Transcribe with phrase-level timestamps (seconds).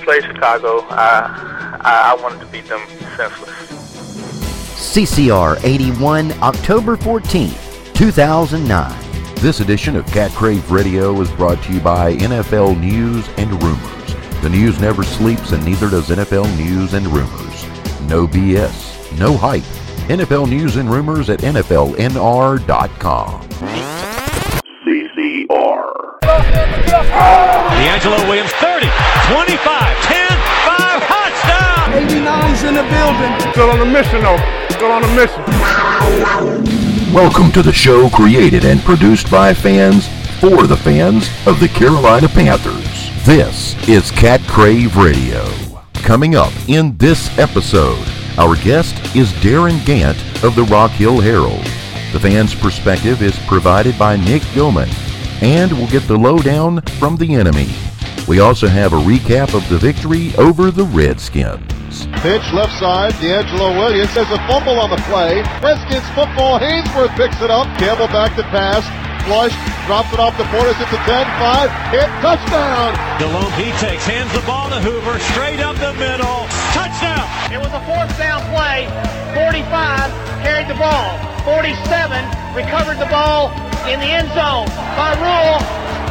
[0.00, 0.80] played Chicago.
[0.90, 2.80] I, I, I wanted to beat them
[3.16, 3.50] senseless.
[4.80, 9.34] CCR 81, October 14th, 2009.
[9.36, 14.14] This edition of Cat Crave Radio is brought to you by NFL News and Rumors.
[14.42, 17.64] The news never sleeps, and neither does NFL News and Rumors.
[18.08, 19.62] No BS, no hype.
[20.08, 23.40] NFL News and Rumors at NFLNR.com.
[24.84, 25.90] CCR.
[27.80, 28.86] DeAngelo Williams, 30,
[29.30, 29.56] 25,
[30.02, 31.92] 10, 5, touchdown!
[31.92, 33.52] 89's in the building.
[33.52, 34.36] Still on a mission, though.
[34.70, 35.44] Still on a mission.
[37.14, 40.08] Welcome to the show created and produced by fans
[40.40, 43.24] for the fans of the Carolina Panthers.
[43.24, 45.48] This is Cat Crave Radio.
[45.94, 48.04] Coming up in this episode,
[48.36, 51.64] our guest is Darren Gant of the Rock Hill Herald.
[52.12, 54.88] The fan's perspective is provided by Nick Gilman,
[55.40, 57.68] and we'll get the lowdown from the enemy.
[58.30, 62.06] We also have a recap of the victory over the Redskins.
[62.22, 65.42] Pitch left side, DeAngelo Williams has a fumble on the play.
[65.58, 67.66] Redskins football, Haynesworth picks it up.
[67.82, 68.86] Campbell back to pass.
[69.26, 69.50] Flush,
[69.90, 70.78] drops it off the Portis.
[70.78, 71.90] It's a 10 5.
[71.90, 72.94] Hit, touchdown.
[73.18, 76.46] Delhomme, he takes, hands the ball to Hoover, straight up the middle.
[76.70, 77.26] Touchdown!
[77.50, 78.86] It was a fourth down play.
[79.34, 79.66] 45
[80.46, 81.18] carried the ball.
[81.42, 81.74] 47
[82.54, 83.50] recovered the ball
[83.90, 84.70] in the end zone.
[84.94, 85.58] By rule,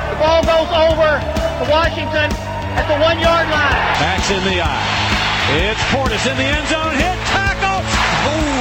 [0.09, 2.29] the ball goes over to Washington
[2.75, 3.77] at the one yard line.
[4.02, 5.09] Backs in the eye.
[5.61, 6.93] It's Portis in the end zone.
[6.93, 7.81] Hit tackle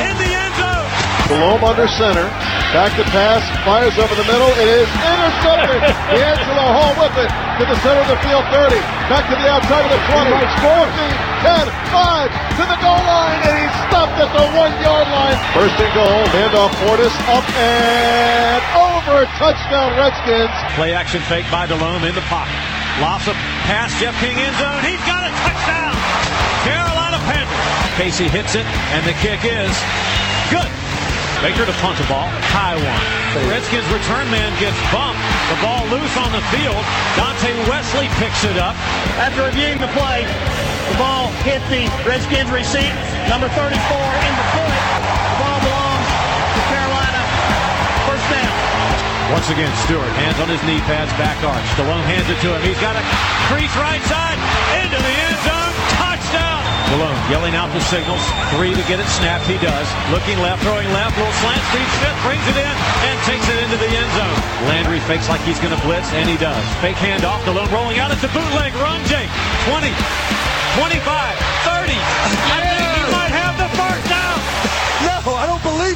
[0.05, 0.89] in the end zone.
[1.29, 2.29] Delhomme under center.
[2.73, 3.41] Back to pass.
[3.65, 4.49] Fires over the middle.
[4.61, 5.81] It is intercepted.
[6.13, 8.77] DeAngelo Hall with it to the center of the field 30.
[9.09, 10.37] Back to the outside of the 20.
[10.37, 11.09] 14,
[11.49, 13.41] 10, 5 to the goal line.
[13.49, 15.37] And he's stopped at the one yard line.
[15.57, 16.21] First and goal.
[16.33, 19.25] Handoff Portis up and over.
[19.41, 20.53] Touchdown Redskins.
[20.77, 22.53] Play action fake by Delhomme in the pocket.
[23.01, 23.89] Loss of pass.
[24.01, 24.81] Jeff King end zone.
[24.85, 25.97] He's got a touchdown.
[26.65, 27.69] Carolina Panthers.
[27.97, 29.73] Kasay hits it, and the kick is
[30.53, 30.69] good.
[31.41, 32.29] Baker to punt the ball.
[32.53, 33.05] High one.
[33.33, 35.23] The Redskins return man gets bumped.
[35.53, 36.83] The ball loose on the field.
[37.17, 38.75] Dante Wesley picks it up.
[39.23, 40.27] After reviewing the play,
[40.91, 42.93] the ball hit the Redskins receipt,
[43.31, 45.28] number 34 in the foot.
[49.29, 51.69] Once again, Stewart, hands on his knee pads, back arch.
[51.77, 52.61] Delhomme hands it to him.
[52.65, 53.05] He's got a
[53.53, 54.41] crease right side
[54.81, 55.75] into the end zone.
[56.01, 56.65] Touchdown!
[56.89, 58.25] Delhomme yelling out the signals.
[58.57, 59.45] Three to get it snapped.
[59.45, 59.85] He does.
[60.09, 61.13] Looking left, throwing left.
[61.21, 61.61] Little slant.
[61.69, 62.75] Steve Smith brings it in
[63.05, 64.39] and takes it into the end zone.
[64.65, 66.65] Landry fakes like he's going to blitz, and he does.
[66.81, 67.45] Fake handoff.
[67.45, 68.09] Delhomme rolling out.
[68.09, 69.29] It's a bootleg run, Jake.
[69.69, 69.93] 20,
[70.81, 71.93] 25, 30.
[71.93, 72.78] I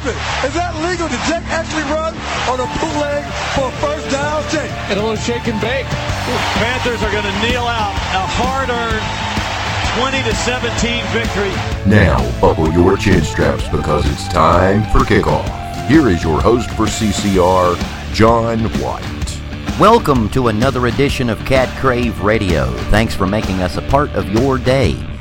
[0.03, 0.47] I don't believe it.
[0.47, 1.07] Is that legal?
[1.07, 2.11] Did Jake actually run
[2.51, 3.23] on a bootleg
[3.55, 4.43] for a first down?
[4.51, 4.71] Jake.
[4.91, 5.87] And a little shake and bake.
[6.59, 9.03] Panthers are going to kneel out a hard-earned
[10.03, 11.55] 20 to 17 victory.
[11.87, 15.47] Now, buckle your chin straps because it's time for kickoff.
[15.87, 17.77] Here is your host for CCR,
[18.13, 19.09] John White.
[19.79, 22.71] Welcome to another edition of Cat Crave Radio.
[22.89, 25.12] Thanks for making us a part of your day.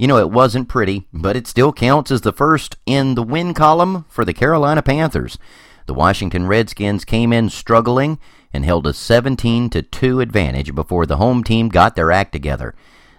[0.00, 3.52] You know, it wasn't pretty, but it still counts as the first in the win
[3.52, 5.36] column for the Carolina Panthers.
[5.84, 8.18] The Washington Redskins came in struggling
[8.50, 12.74] and held a 17 to 2 advantage before the home team got their act together.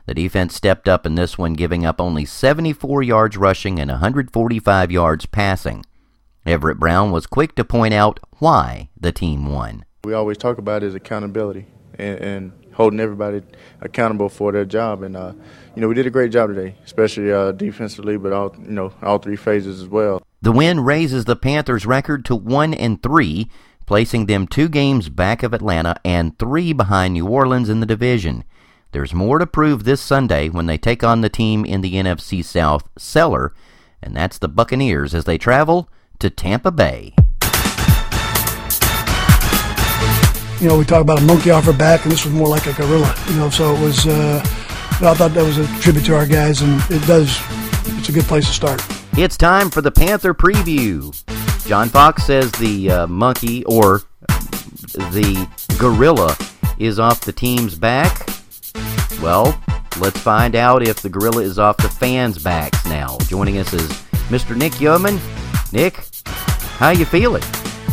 [0.07, 4.91] The defense stepped up in this one, giving up only 74 yards rushing and 145
[4.91, 5.85] yards passing.
[6.47, 9.85] Everett Brown was quick to point out why the team won.
[10.03, 11.67] We always talk about is accountability
[11.99, 13.43] and, and holding everybody
[13.79, 15.03] accountable for their job.
[15.03, 15.33] And uh,
[15.75, 18.91] you know, we did a great job today, especially uh, defensively, but all you know,
[19.03, 20.21] all three phases as well.
[20.41, 23.49] The win raises the Panthers' record to one and three,
[23.85, 28.43] placing them two games back of Atlanta and three behind New Orleans in the division.
[28.91, 32.43] There's more to prove this Sunday when they take on the team in the NFC
[32.43, 33.53] South cellar,
[34.01, 35.87] and that's the Buccaneers as they travel
[36.19, 37.13] to Tampa Bay.
[40.61, 42.67] You know, we talk about a monkey off her back, and this was more like
[42.67, 43.11] a gorilla.
[43.29, 44.05] You know, so it was.
[44.05, 47.35] Uh, I thought that was a tribute to our guys, and it does.
[47.97, 48.85] It's a good place to start.
[49.17, 51.11] It's time for the Panther preview.
[51.65, 54.03] John Fox says the uh, monkey or
[54.93, 55.49] the
[55.79, 56.37] gorilla
[56.77, 58.29] is off the team's back.
[59.19, 59.59] Well,
[59.99, 63.17] let's find out if the gorilla is off the fans' backs now.
[63.21, 63.89] Joining us is
[64.29, 64.55] Mr.
[64.55, 65.19] Nick Yeoman.
[65.71, 66.05] Nick,
[66.77, 67.43] how you feeling?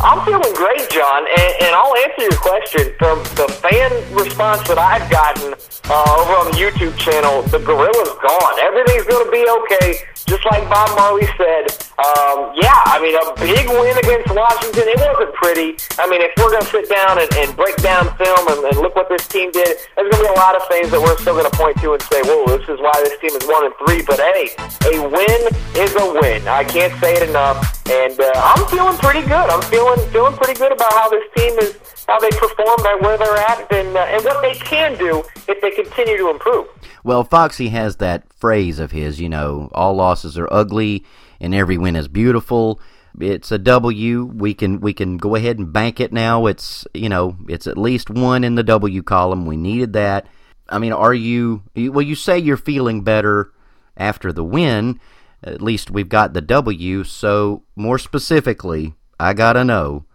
[0.01, 2.95] I'm feeling great, John, and, and I'll answer your question.
[2.97, 5.53] From the fan response that I've gotten
[5.91, 8.59] uh, over on the YouTube channel, the gorilla's gone.
[8.63, 9.99] Everything's going to be okay.
[10.29, 11.65] Just like Bob Marley said,
[11.97, 15.75] um, yeah, I mean, a big win against Washington, it wasn't pretty.
[15.97, 18.77] I mean, if we're going to sit down and, and break down film and, and
[18.77, 21.17] look what this team did, there's going to be a lot of things that we're
[21.17, 23.65] still going to point to and say, whoa, this is why this team is one
[23.65, 24.05] and three.
[24.05, 24.53] But hey,
[24.85, 25.41] a win
[25.75, 26.45] is a win.
[26.47, 27.81] I can't say it enough.
[27.89, 29.47] And uh, I'm feeling pretty good.
[29.49, 31.73] I'm feeling feeling pretty good about how this team is,
[32.09, 35.61] how they performed, and where they're at, and uh, and what they can do if
[35.61, 36.67] they continue to improve.
[37.03, 41.05] Well, Foxy has that phrase of his, you know, all losses are ugly
[41.39, 42.79] and every win is beautiful.
[43.19, 44.25] It's a W.
[44.25, 46.45] We can we can go ahead and bank it now.
[46.45, 49.45] It's you know it's at least one in the W column.
[49.45, 50.27] We needed that.
[50.67, 51.63] I mean, are you?
[51.75, 53.51] Well, you say you're feeling better
[53.97, 54.99] after the win.
[55.43, 57.03] At least we've got the W.
[57.03, 60.05] So more specifically, I gotta know: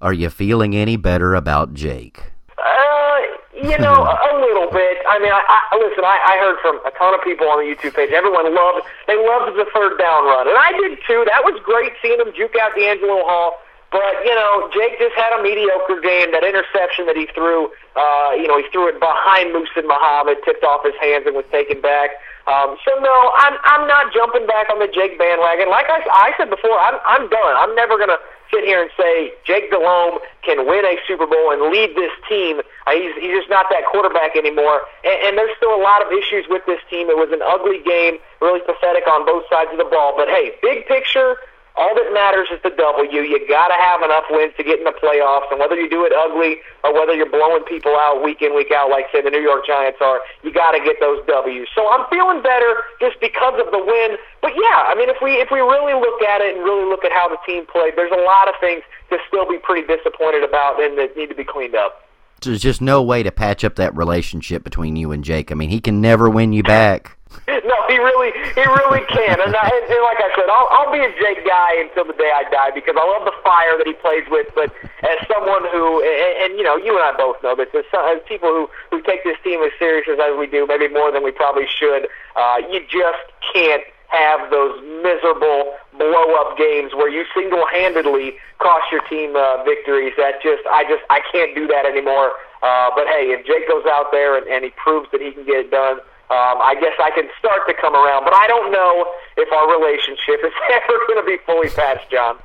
[0.00, 2.32] Are you feeling any better about Jake?
[2.56, 3.16] Uh,
[3.52, 4.96] you know, a, little bit.
[5.04, 6.00] I mean, I, I listen.
[6.00, 8.08] I, I heard from a ton of people on the YouTube page.
[8.08, 8.88] Everyone loved.
[9.06, 11.28] They loved the third down run, and I did too.
[11.28, 13.60] That was great seeing him juke out DeAngelo Hall.
[13.92, 16.32] But you know, Jake just had a mediocre game.
[16.32, 20.64] That interception that he threw, uh, you know, he threw it behind Muhsin Muhammad, tipped
[20.64, 22.16] off his hands, and was taken back.
[22.50, 25.70] Um, so no, I'm I'm not jumping back on the Jake bandwagon.
[25.70, 27.54] Like I, I said before, I'm I'm done.
[27.54, 28.18] I'm never gonna
[28.50, 32.58] sit here and say Jake Delhomme can win a Super Bowl and lead this team.
[32.58, 34.82] Uh, he's he's just not that quarterback anymore.
[35.06, 37.06] And, and there's still a lot of issues with this team.
[37.06, 40.18] It was an ugly game, really pathetic on both sides of the ball.
[40.18, 41.38] But hey, big picture,
[41.76, 43.20] all that matters is the W.
[43.22, 46.04] You got to have enough wins to get in the playoffs, and whether you do
[46.04, 49.30] it ugly or whether you're blowing people out week in week out, like say the
[49.30, 51.68] New York Giants are, you got to get those W's.
[51.74, 54.18] So I'm feeling better just because of the win.
[54.42, 57.04] But yeah, I mean, if we if we really look at it and really look
[57.04, 60.42] at how the team played, there's a lot of things to still be pretty disappointed
[60.42, 62.02] about and that need to be cleaned up.
[62.42, 65.52] There's just no way to patch up that relationship between you and Jake.
[65.52, 67.18] I mean, he can never win you back.
[67.64, 69.40] no, he really, he really can.
[69.40, 72.30] And, I, and like I said, I'll, I'll be a Jake guy until the day
[72.30, 74.46] I die because I love the fire that he plays with.
[74.54, 74.70] But
[75.02, 78.22] as someone who, and, and you know, you and I both know this, as, as
[78.28, 81.32] people who who take this team as serious as we do, maybe more than we
[81.32, 82.06] probably should,
[82.36, 88.90] uh, you just can't have those miserable blow up games where you single handedly cost
[88.90, 90.12] your team uh, victories.
[90.18, 92.32] That just, I just, I can't do that anymore.
[92.62, 95.46] Uh, but hey, if Jake goes out there and, and he proves that he can
[95.46, 95.98] get it done,
[96.30, 99.04] um, I guess I can start to come around, but I don't know
[99.36, 102.38] if our relationship is ever going to be fully patched, John.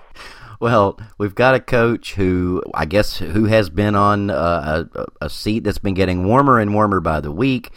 [0.59, 5.29] Well, we've got a coach who I guess who has been on uh, a, a
[5.29, 7.71] seat that's been getting warmer and warmer by the week.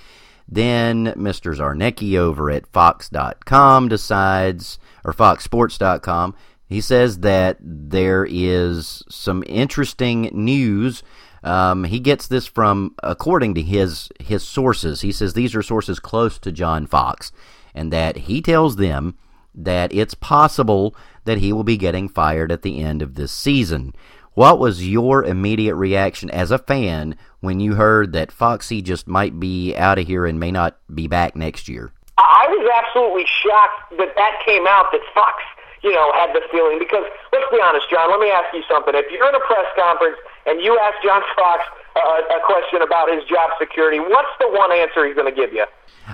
[0.48, 1.54] Then Mr.
[1.54, 6.34] Zarnecki over at Fox.com decides, or FoxSports.com,
[6.64, 11.02] he says that there is some interesting news
[11.48, 15.00] um, he gets this from, according to his his sources.
[15.00, 17.32] He says these are sources close to John Fox,
[17.74, 19.16] and that he tells them
[19.54, 23.94] that it's possible that he will be getting fired at the end of this season.
[24.34, 29.40] What was your immediate reaction as a fan when you heard that Foxy just might
[29.40, 31.90] be out of here and may not be back next year?
[32.18, 35.42] I was absolutely shocked that that came out that Fox,
[35.82, 38.10] you know, had the feeling because let's be honest, John.
[38.10, 38.94] Let me ask you something.
[38.94, 41.62] If you're in a press conference and you ask John Fox
[41.96, 45.52] uh, a question about his job security, what's the one answer he's going to give
[45.52, 45.64] you?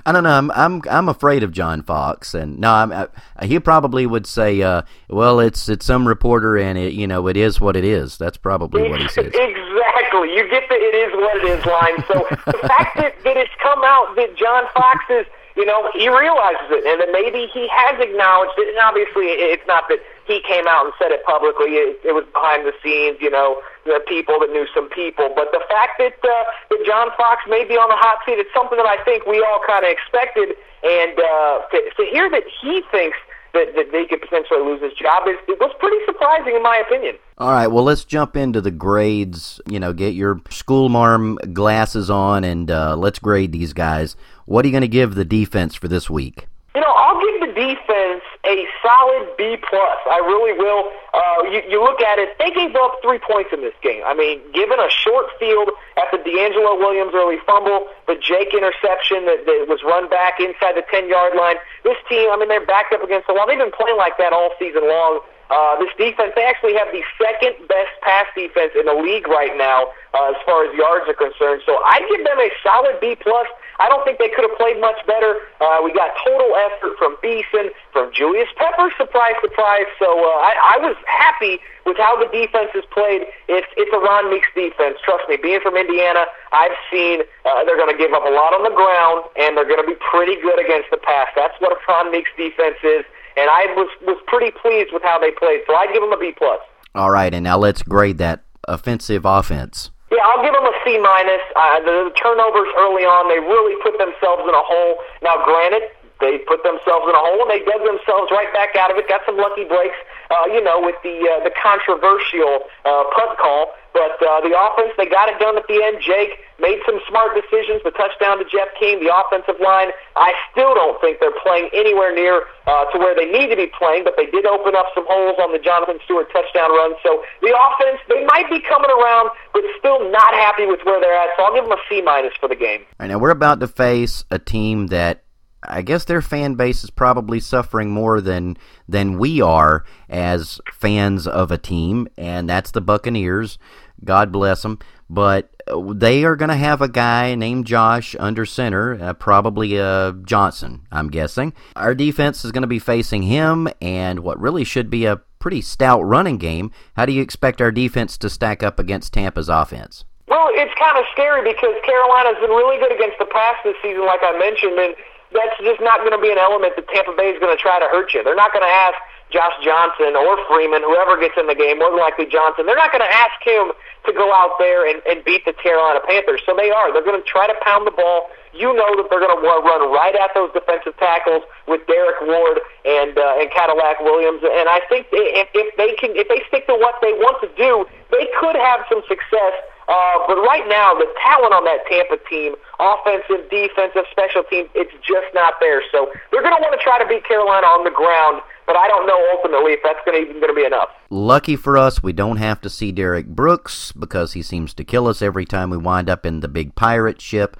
[0.05, 0.37] I don't know.
[0.37, 3.07] I'm I'm I'm afraid of John Fox, and no, I'm, I,
[3.45, 7.37] he probably would say, uh, "Well, it's it's some reporter, and it you know it
[7.37, 9.27] is what it is." That's probably what he says.
[9.27, 10.35] exactly.
[10.35, 12.03] You get the "it is what it is" line.
[12.09, 16.11] So the fact that, that it's come out that John Fox is you know, he
[16.11, 18.67] realizes it, and that maybe he has acknowledged it.
[18.75, 22.27] And obviously, it's not that he came out and said it publicly; it, it was
[22.35, 23.23] behind the scenes.
[23.23, 25.31] You know, the people that knew some people.
[25.31, 26.43] But the fact that uh,
[26.75, 29.39] that John Fox may be on the hot seat, it's something that I think we
[29.39, 30.59] all kind of expected.
[30.83, 33.17] And uh, to, to hear that he thinks
[33.55, 36.83] that, that they could potentially lose his job is it was pretty surprising in my
[36.85, 37.15] opinion.
[37.37, 39.59] All right, well let's jump into the grades.
[39.67, 44.15] You know, get your school marm glasses on and uh, let's grade these guys.
[44.45, 46.45] What are you going to give the defense for this week?
[46.75, 49.99] You know, I'll give the defense a solid B plus.
[50.05, 50.91] I really will.
[51.17, 54.03] Uh, you, you look at it; they gave up three points in this game.
[54.05, 59.49] I mean, given a short field after DeAngelo Williams early fumble, the Jake interception that,
[59.49, 61.55] that was run back inside the ten yard line.
[61.81, 63.47] This team, I mean, they're backed up against the wall.
[63.47, 65.25] They've been playing like that all season long.
[65.49, 69.55] Uh, this defense, they actually have the second best pass defense in the league right
[69.57, 71.61] now uh, as far as yards are concerned.
[71.65, 73.47] So I give them a solid B plus.
[73.79, 75.35] I don't think they could have played much better.
[75.59, 79.87] Uh, we got total effort from Beason, from Julius Pepper, surprise, surprise.
[79.99, 83.27] So uh, I, I was happy with how the defense has played.
[83.51, 84.97] It's it's a Ron Meeks defense.
[85.03, 88.55] Trust me, being from Indiana, I've seen uh, they're going to give up a lot
[88.55, 91.27] on the ground, and they're going to be pretty good against the pass.
[91.35, 93.03] That's what a Ron Meeks defense is.
[93.37, 95.61] and I was was pretty pleased with how they played.
[95.67, 96.59] So I'd give them a B plus.
[96.95, 99.91] All right, and now let's grade that offensive offense.
[100.11, 101.41] Yeah, I'll give them a C minus.
[101.55, 105.01] Uh, the turnovers early on, they really put themselves in a hole.
[105.25, 105.89] Now, granted,
[106.21, 109.09] they put themselves in a hole and they dug themselves right back out of it.
[109.09, 109.97] Got some lucky breaks,
[110.31, 113.73] uh, you know, with the uh, the controversial uh, punt call.
[113.95, 116.03] But uh, the offense, they got it done at the end.
[116.03, 117.79] Jake made some smart decisions.
[117.87, 119.95] The touchdown to Jeff King, the offensive line.
[120.19, 123.71] I still don't think they're playing anywhere near uh, to where they need to be
[123.71, 126.99] playing, but they did open up some holes on the Jonathan Stewart touchdown run.
[127.07, 131.15] So the offense, they might be coming around, but still not happy with where they're
[131.15, 131.31] at.
[131.39, 132.83] So I'll give them a C minus for the game.
[132.99, 135.23] All right, now we're about to face a team that
[135.67, 141.27] I guess their fan base is probably suffering more than than we are as fans
[141.27, 143.57] of a team, and that's the Buccaneers.
[144.03, 145.51] God bless them, but
[145.93, 150.85] they are going to have a guy named Josh under center, uh, probably uh, Johnson,
[150.91, 151.53] I'm guessing.
[151.75, 155.61] Our defense is going to be facing him, and what really should be a pretty
[155.61, 156.71] stout running game.
[156.95, 160.05] How do you expect our defense to stack up against Tampa's offense?
[160.27, 164.05] Well, it's kind of scary because Carolina's been really good against the pass this season,
[164.05, 164.95] like I mentioned, and
[165.33, 167.79] that's just not going to be an element that Tampa Bay is going to try
[167.79, 168.23] to hurt you.
[168.23, 168.97] They're not going to ask
[169.35, 172.63] Josh Johnson or Freeman, whoever gets in the game, more than likely Johnson.
[172.63, 173.75] They're not going to ask him
[174.07, 176.39] to go out there and, and beat the Carolina Panthers.
[176.47, 176.95] So they are.
[176.95, 178.31] They're going to try to pound the ball.
[178.55, 182.63] You know that they're going to run right at those defensive tackles with Derrick Ward
[182.87, 184.39] and uh, and Cadillac Williams.
[184.47, 187.51] And I think if, if they can, if they stick to what they want to
[187.59, 187.83] do,
[188.15, 192.57] they could have some success uh, but right now, the talent on that Tampa team,
[192.81, 195.85] offensive, defensive, special teams, it's just not there.
[195.93, 198.87] So they're going to want to try to beat Carolina on the ground, but I
[198.87, 200.89] don't know ultimately if that's going to even going to be enough.
[201.09, 205.07] Lucky for us, we don't have to see Derrick Brooks because he seems to kill
[205.07, 207.57] us every time we wind up in the big pirate ship.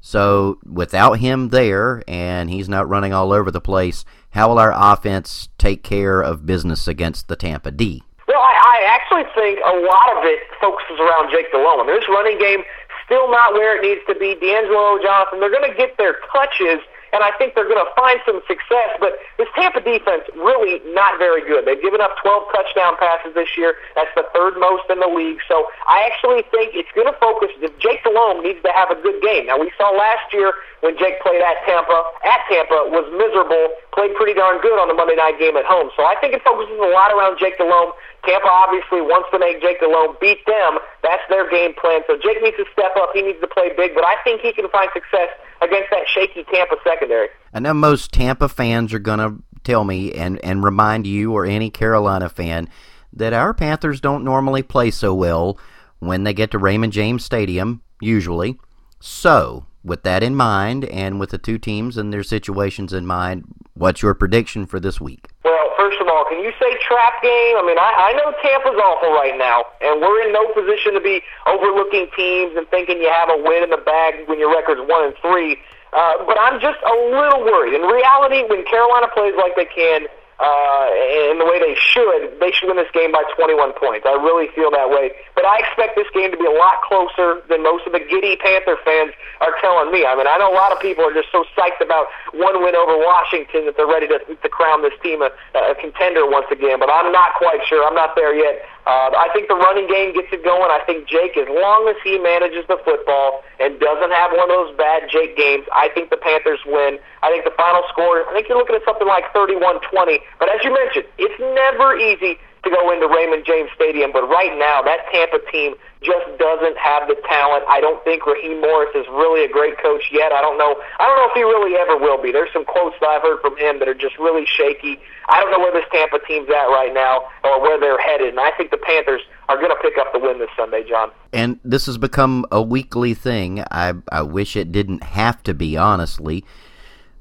[0.00, 4.72] So without him there, and he's not running all over the place, how will our
[4.74, 8.02] offense take care of business against the Tampa D?
[8.28, 11.86] Well, I, I actually think a lot of it focuses around Jake Delhomme.
[11.86, 12.64] This running game
[13.06, 14.34] still not where it needs to be.
[14.36, 16.80] DeAngelo Jonathan, they're going to get their touches
[17.14, 18.98] and I think they're going to find some success.
[18.98, 21.62] But this Tampa defense really not very good.
[21.62, 23.78] They've given up 12 touchdown passes this year.
[23.94, 25.38] That's the third most in the league.
[25.46, 27.54] So I actually think it's going to focus.
[27.78, 29.46] Jake Delhomme needs to have a good game.
[29.46, 30.50] Now we saw last year
[30.82, 32.02] when Jake played at Tampa.
[32.26, 33.70] At Tampa was miserable.
[33.94, 35.94] Played pretty darn good on the Monday night game at home.
[35.94, 37.94] So I think it focuses a lot around Jake Delhomme.
[38.26, 40.78] Tampa obviously wants to make Jake Delhomme beat them.
[41.02, 42.02] That's their game plan.
[42.06, 43.10] So Jake needs to step up.
[43.14, 43.94] He needs to play big.
[43.94, 45.28] But I think he can find success
[45.62, 47.28] against that shaky Tampa secondary.
[47.52, 51.44] I know most Tampa fans are going to tell me and, and remind you or
[51.44, 52.68] any Carolina fan
[53.12, 55.58] that our Panthers don't normally play so well
[55.98, 58.58] when they get to Raymond James Stadium, usually.
[59.00, 63.44] So, with that in mind, and with the two teams and their situations in mind,
[63.74, 65.28] what's your prediction for this week?
[65.44, 67.54] Well, first of all, can you say trap game?
[67.58, 71.00] I mean, I, I know Tampa's awful right now, and we're in no position to
[71.00, 74.82] be overlooking teams and thinking you have a win in the bag when your record's
[74.88, 75.58] one and three.
[75.94, 77.74] Uh, but I'm just a little worried.
[77.74, 80.10] In reality, when Carolina plays like they can,
[80.42, 80.86] uh,
[81.30, 84.02] in the way they should, they should win this game by 21 points.
[84.02, 85.14] I really feel that way.
[85.34, 88.34] But I expect this game to be a lot closer than most of the giddy
[88.36, 90.02] Panther fans are telling me.
[90.02, 92.74] I mean, I know a lot of people are just so psyched about one win
[92.74, 96.82] over Washington that they're ready to, to crown this team a, a contender once again.
[96.82, 97.86] But I'm not quite sure.
[97.86, 98.66] I'm not there yet.
[98.86, 100.68] Uh, I think the running game gets it going.
[100.68, 104.52] I think Jake, as long as he manages the football and doesn't have one of
[104.52, 107.00] those bad Jake games, I think the Panthers win.
[107.24, 110.20] I think the final score, I think you're looking at something like 31-20.
[110.38, 114.12] But as you mentioned, it's never easy to go into Raymond James Stadium.
[114.12, 117.64] But right now, that Tampa team just doesn't have the talent.
[117.68, 120.32] I don't think Raheem Morris is really a great coach yet.
[120.32, 120.76] I don't know.
[121.00, 122.32] I don't know if he really ever will be.
[122.32, 125.00] There's some quotes that I've heard from him that are just really shaky.
[125.28, 128.28] I don't know where this Tampa team's at right now or where they're headed.
[128.28, 131.10] And I think the Panthers are going to pick up the win this Sunday, John.
[131.32, 133.64] And this has become a weekly thing.
[133.70, 136.44] I I wish it didn't have to be, honestly.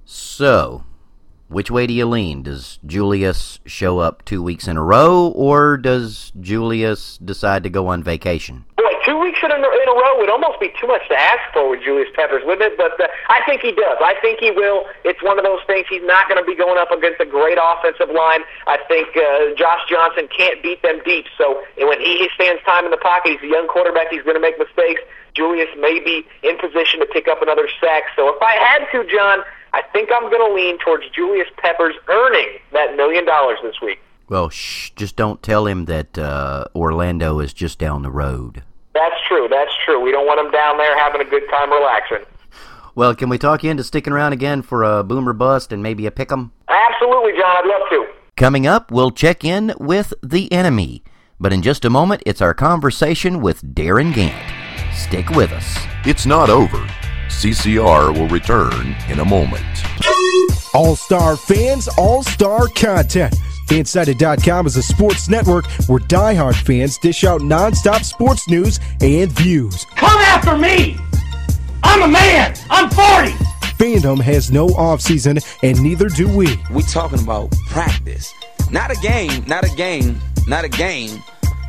[0.05, 0.83] So,
[1.53, 2.43] which way do you lean?
[2.43, 7.87] Does Julius show up two weeks in a row, or does Julius decide to go
[7.87, 8.65] on vacation?
[8.75, 11.39] Boy, two weeks in a, in a row would almost be too much to ask
[11.53, 12.77] for with Julius Peppers, wouldn't it?
[12.77, 13.97] But uh, I think he does.
[14.01, 14.85] I think he will.
[15.05, 15.85] It's one of those things.
[15.89, 18.41] He's not going to be going up against a great offensive line.
[18.65, 21.25] I think uh, Josh Johnson can't beat them deep.
[21.37, 24.09] So when he stands time in the pocket, he's a young quarterback.
[24.09, 25.01] He's going to make mistakes.
[25.35, 28.03] Julius may be in position to pick up another sack.
[28.15, 29.39] So if I had to, John,
[29.73, 33.99] I think I'm going to lean towards Julius Peppers earning that million dollars this week.
[34.29, 38.63] Well, shh, just don't tell him that uh, Orlando is just down the road.
[38.93, 39.47] That's true.
[39.49, 39.99] That's true.
[40.01, 42.25] We don't want him down there having a good time relaxing.
[42.95, 46.05] Well, can we talk you into sticking around again for a boomer bust and maybe
[46.05, 46.51] a pick 'em?
[46.69, 47.57] Absolutely Absolutely, John.
[47.57, 48.05] I'd love to.
[48.37, 51.03] Coming up, we'll check in with the enemy.
[51.39, 54.41] But in just a moment, it's our conversation with Darren Gant.
[54.95, 55.77] Stick with us.
[56.05, 56.87] It's not over.
[57.33, 59.65] CCR will return in a moment.
[60.73, 63.35] All star fans, all star content.
[63.67, 69.85] Fansided.com is a sports network where diehard fans dish out nonstop sports news and views.
[69.95, 70.97] Come after me!
[71.83, 72.55] I'm a man!
[72.69, 73.31] I'm 40!
[73.77, 76.57] Fandom has no offseason, and neither do we.
[76.71, 78.33] We talking about practice.
[78.71, 81.21] Not a game, not a game, not a game.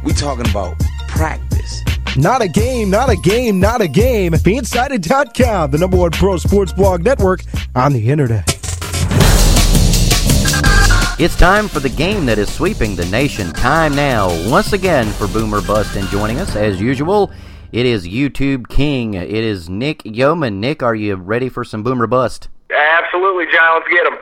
[0.04, 0.78] We talking about
[1.08, 1.82] practice.
[2.16, 4.32] Not a game, not a game, not a game.
[4.32, 7.42] Fansided.com, the number one pro sports blog network
[7.74, 8.48] on the internet.
[11.18, 13.52] It's time for the game that is sweeping the nation.
[13.52, 17.32] Time now, once again, for Boomer Bust and joining us, as usual,
[17.72, 19.14] it is YouTube King.
[19.14, 20.60] It is Nick Yeoman.
[20.60, 22.48] Nick, are you ready for some Boomer Bust?
[22.70, 23.80] Absolutely, John.
[23.80, 24.18] Let's get him.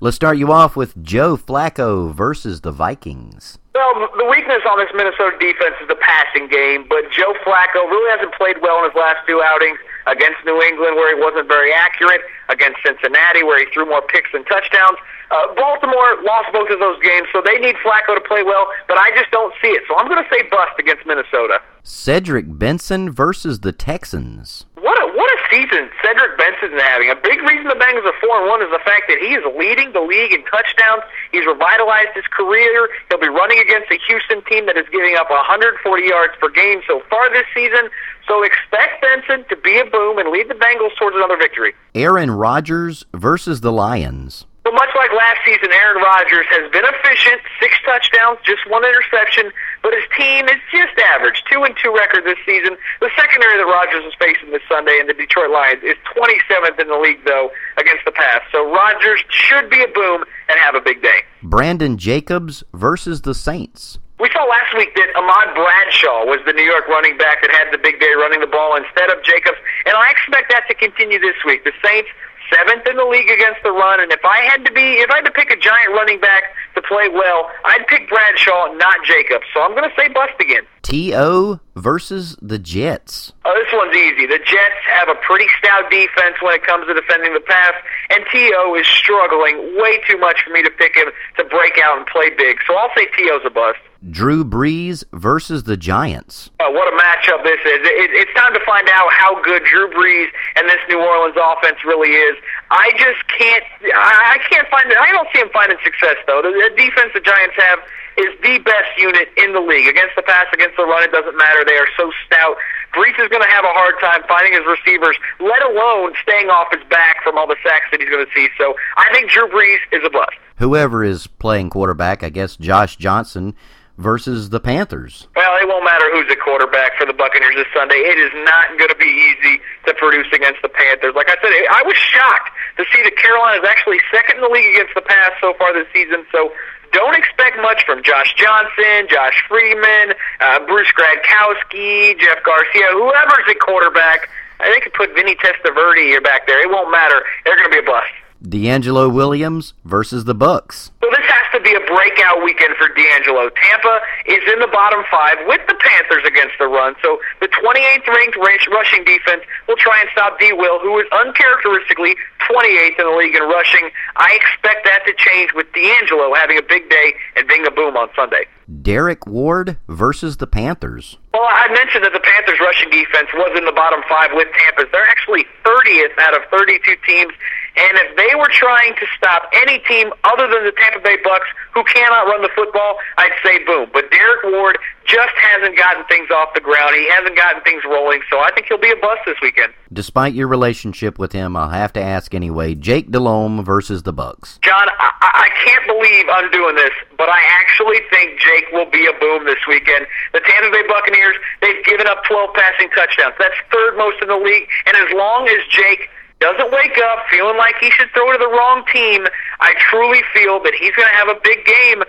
[0.00, 3.58] Let's start you off with Joe Flacco versus the Vikings.
[3.76, 8.08] Well, the weakness on this Minnesota defense is the passing game, but Joe Flacco really
[8.08, 9.76] hasn't played well in his last two outings
[10.08, 14.32] against New England, where he wasn't very accurate, against Cincinnati, where he threw more picks
[14.32, 14.96] than touchdowns.
[15.28, 18.96] Uh, Baltimore lost both of those games, so they need Flacco to play well, but
[18.96, 19.84] I just don't see it.
[19.84, 21.60] So I'm going to say bust against Minnesota.
[21.86, 24.66] Cedric Benson versus the Texans.
[24.74, 27.14] What a what a season Cedric Benson's having.
[27.14, 29.46] A big reason the Bengals are four and one is the fact that he is
[29.54, 31.06] leading the league in touchdowns.
[31.30, 32.90] He's revitalized his career.
[33.06, 36.82] He'll be running against a Houston team that is giving up 140 yards per game
[36.90, 37.86] so far this season.
[38.26, 41.70] So expect Benson to be a boom and lead the Bengals towards another victory.
[41.94, 44.42] Aaron Rodgers versus the Lions.
[44.66, 49.54] But much like last season, Aaron Rodgers has been efficient, six touchdowns, just one interception,
[49.82, 52.76] but his team is just average, two and two record this season.
[53.00, 56.88] The secondary that Rodgers is facing this Sunday in the Detroit Lions is 27th in
[56.88, 58.40] the league, though, against the pass.
[58.52, 61.22] So Rodgers should be a boom and have a big day.
[61.42, 63.98] Brandon Jacobs versus the Saints.
[64.18, 67.68] We saw last week that Ahmad Bradshaw was the New York running back that had
[67.68, 71.20] the big day running the ball instead of Jacobs, and I expect that to continue
[71.20, 71.64] this week.
[71.64, 72.08] The Saints
[72.52, 75.16] seventh in the league against the run, and if I had to be, if I
[75.16, 79.46] had to pick a giant running back to play well, I'd pick Bradshaw, not Jacobs.
[79.52, 80.64] So I'm going to say bust again.
[80.86, 81.58] T.O.
[81.74, 83.32] versus the Jets.
[83.44, 84.22] Oh, this one's easy.
[84.22, 87.74] The Jets have a pretty stout defense when it comes to defending the pass,
[88.14, 88.78] and T.O.
[88.78, 92.30] is struggling way too much for me to pick him to break out and play
[92.38, 92.58] big.
[92.68, 93.82] So I'll say T.O.'s a bust.
[94.14, 96.50] Drew Brees versus the Giants.
[96.62, 97.82] Oh, what a matchup this is.
[97.82, 101.82] It, it's time to find out how good Drew Brees and this New Orleans offense
[101.84, 102.38] really is.
[102.70, 104.98] I just can't, I can't find it.
[104.98, 106.46] I don't see him finding success, though.
[106.46, 107.80] The, the defense the Giants have
[108.16, 109.88] is the best unit in the league.
[109.88, 111.64] Against the pass, against the run, it doesn't matter.
[111.64, 112.56] They are so stout.
[112.94, 116.68] Brees is going to have a hard time finding his receivers, let alone staying off
[116.72, 118.48] his back from all the sacks that he's going to see.
[118.56, 120.36] So I think Drew Brees is a bust.
[120.56, 123.54] Whoever is playing quarterback, I guess Josh Johnson
[123.98, 125.28] versus the Panthers.
[125.36, 127.96] Well, it won't matter who's the quarterback for the Buccaneers this Sunday.
[127.96, 131.14] It is not going to be easy to produce against the Panthers.
[131.16, 134.52] Like I said, I was shocked to see that Carolina is actually second in the
[134.52, 136.24] league against the pass so far this season.
[136.32, 136.52] So
[136.96, 143.60] don't expect much from Josh Johnson, Josh Freeman, uh, Bruce Gradkowski, Jeff Garcia, whoever's at
[143.60, 144.30] quarterback.
[144.60, 146.62] I think put Vinny Testaverde here back there.
[146.62, 147.22] It won't matter.
[147.44, 148.08] They're going to be a bust.
[148.42, 150.90] DeAngelo Williams versus the Bucks.
[151.02, 153.50] So this has to be a breakout weekend for DeAngelo.
[153.54, 156.94] Tampa is in the bottom five with the Panthers against the run.
[157.02, 160.52] So the 28th ranked rushing defense will try and stop D.
[160.52, 163.90] Will, who is uncharacteristically 28th in the league in rushing.
[164.16, 167.96] I expect that to change with DeAngelo having a big day and being a boom
[167.96, 168.46] on Sunday.
[168.82, 171.18] Derrick Ward versus the Panthers.
[171.32, 174.90] Well, I mentioned that the Panthers' rushing defense was in the bottom five with Tampa's.
[174.90, 177.32] They're actually 30th out of 32 teams.
[177.76, 181.46] And if they were trying to stop any team other than the Tampa Bay Bucks
[181.74, 183.90] who cannot run the football, I'd say boom.
[183.92, 186.94] But Derrick Ward just hasn't gotten things off the ground.
[186.96, 189.72] He hasn't gotten things rolling, so I think he'll be a bust this weekend.
[189.92, 192.74] Despite your relationship with him, I'll have to ask anyway.
[192.74, 194.58] Jake Delhomme versus the Bucks.
[194.62, 199.06] John, I, I can't believe I'm doing this, but I actually think Jake will be
[199.06, 200.06] a boom this weekend.
[200.32, 203.34] The Tampa Bay Buccaneers, they've given up 12 passing touchdowns.
[203.38, 204.66] That's third most in the league.
[204.86, 206.08] And as long as Jake
[206.40, 209.26] doesn't wake up feeling like he should throw to the wrong team,
[209.60, 212.02] I truly feel that he's going to have a big game.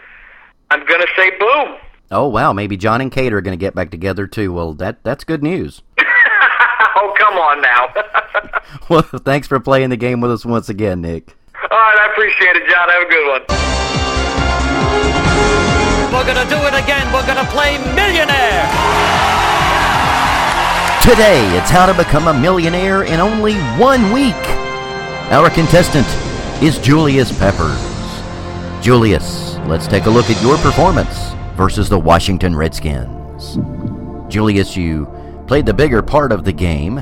[0.70, 1.78] I'm going to say boom.
[2.10, 4.54] Oh wow, maybe Jon and Kate are going to get back together too.
[4.54, 5.82] Well, that that's good news.
[6.00, 7.88] oh come on now.
[8.90, 11.36] well, thanks for playing the game with us once again, Nick.
[11.70, 12.90] All right, I appreciate it, John.
[12.90, 13.42] Have a good one.
[16.14, 17.12] We're going to do it again.
[17.12, 19.57] We're going to play millionaire.
[21.08, 24.36] Today, it's how to become a millionaire in only one week.
[25.32, 26.06] Our contestant
[26.62, 27.80] is Julius Peppers.
[28.84, 33.58] Julius, let's take a look at your performance versus the Washington Redskins.
[34.28, 35.06] Julius, you
[35.48, 36.96] played the bigger part of the game.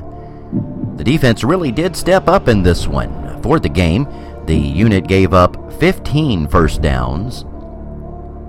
[0.98, 3.42] The defense really did step up in this one.
[3.42, 4.08] For the game,
[4.46, 7.44] the unit gave up 15 first downs,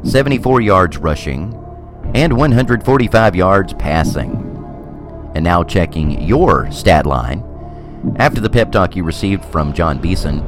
[0.06, 1.54] 74 yards rushing,
[2.14, 4.45] and 145 yards passing.
[5.36, 7.44] And now checking your stat line.
[8.16, 10.42] After the pep talk you received from John Beason,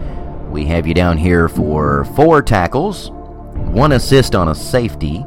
[0.51, 5.27] we have you down here for four tackles, one assist on a safety,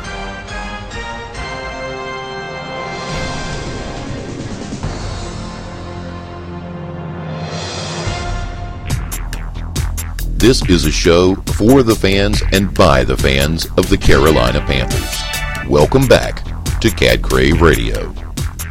[10.37, 15.21] This is a show for the fans and by the fans of the Carolina Panthers.
[15.69, 16.43] Welcome back
[16.81, 18.24] to Cat Crave Radio.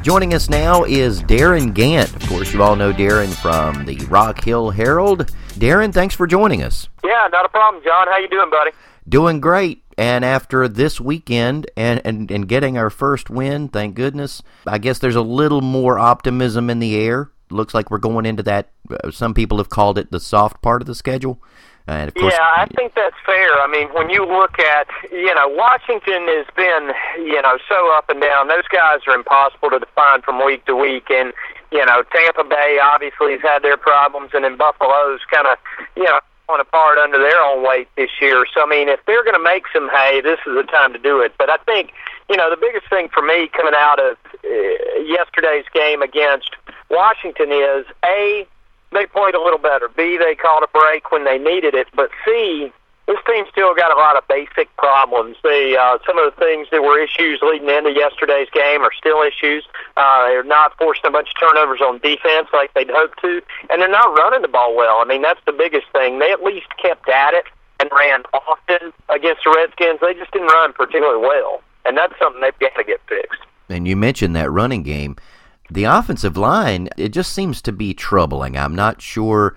[0.04, 2.14] Joining us now is Darren Gant.
[2.14, 5.32] Of course, you all know Darren from the Rock Hill Herald.
[5.54, 6.90] Darren, thanks for joining us.
[7.02, 8.06] Yeah, not a problem, John.
[8.08, 8.72] How you doing, buddy?
[9.08, 9.82] Doing great.
[9.96, 14.98] And after this weekend and, and, and getting our first win, thank goodness, I guess
[14.98, 17.30] there's a little more optimism in the air.
[17.50, 18.72] Looks like we're going into that.
[18.90, 21.40] Uh, some people have called it the soft part of the schedule.
[21.86, 23.60] And of course, yeah, I think that's fair.
[23.60, 28.08] I mean, when you look at, you know, Washington has been, you know, so up
[28.08, 28.48] and down.
[28.48, 31.10] Those guys are impossible to define from week to week.
[31.10, 31.34] And,
[31.70, 35.58] you know, Tampa Bay obviously has had their problems, and then Buffalo's kind of,
[35.94, 38.46] you know, falling apart under their own weight this year.
[38.54, 40.98] So, I mean, if they're going to make some hay, this is the time to
[40.98, 41.34] do it.
[41.36, 41.92] But I think,
[42.30, 44.48] you know, the biggest thing for me coming out of uh,
[45.04, 46.56] yesterday's game against
[46.88, 48.46] Washington is, A,
[48.94, 49.88] they played a little better.
[49.88, 51.88] B, they called a break when they needed it.
[51.94, 52.72] But C,
[53.06, 55.36] this team still got a lot of basic problems.
[55.42, 59.20] They uh, some of the things that were issues leading into yesterday's game are still
[59.22, 59.64] issues.
[59.96, 63.82] Uh, they're not forcing a bunch of turnovers on defense like they'd hoped to, and
[63.82, 64.98] they're not running the ball well.
[64.98, 66.18] I mean, that's the biggest thing.
[66.18, 67.44] They at least kept at it
[67.80, 70.00] and ran often against the Redskins.
[70.00, 73.40] They just didn't run particularly well, and that's something they've got to get fixed.
[73.68, 75.16] And you mentioned that running game.
[75.70, 78.56] The offensive line, it just seems to be troubling.
[78.56, 79.56] I'm not sure.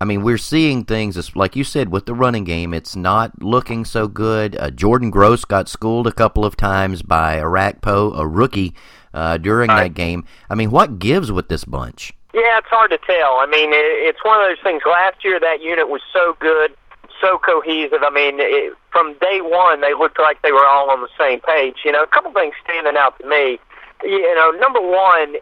[0.00, 3.84] I mean, we're seeing things, like you said, with the running game, it's not looking
[3.84, 4.56] so good.
[4.56, 8.74] Uh, Jordan Gross got schooled a couple of times by Orakpo, a rookie,
[9.14, 10.24] uh, during that game.
[10.48, 12.12] I mean, what gives with this bunch?
[12.34, 13.38] Yeah, it's hard to tell.
[13.40, 14.82] I mean, it's one of those things.
[14.86, 16.76] Last year, that unit was so good,
[17.20, 18.02] so cohesive.
[18.02, 21.40] I mean, it, from day one, they looked like they were all on the same
[21.40, 21.78] page.
[21.84, 23.58] You know, a couple things standing out to me
[24.02, 25.36] you know, number one,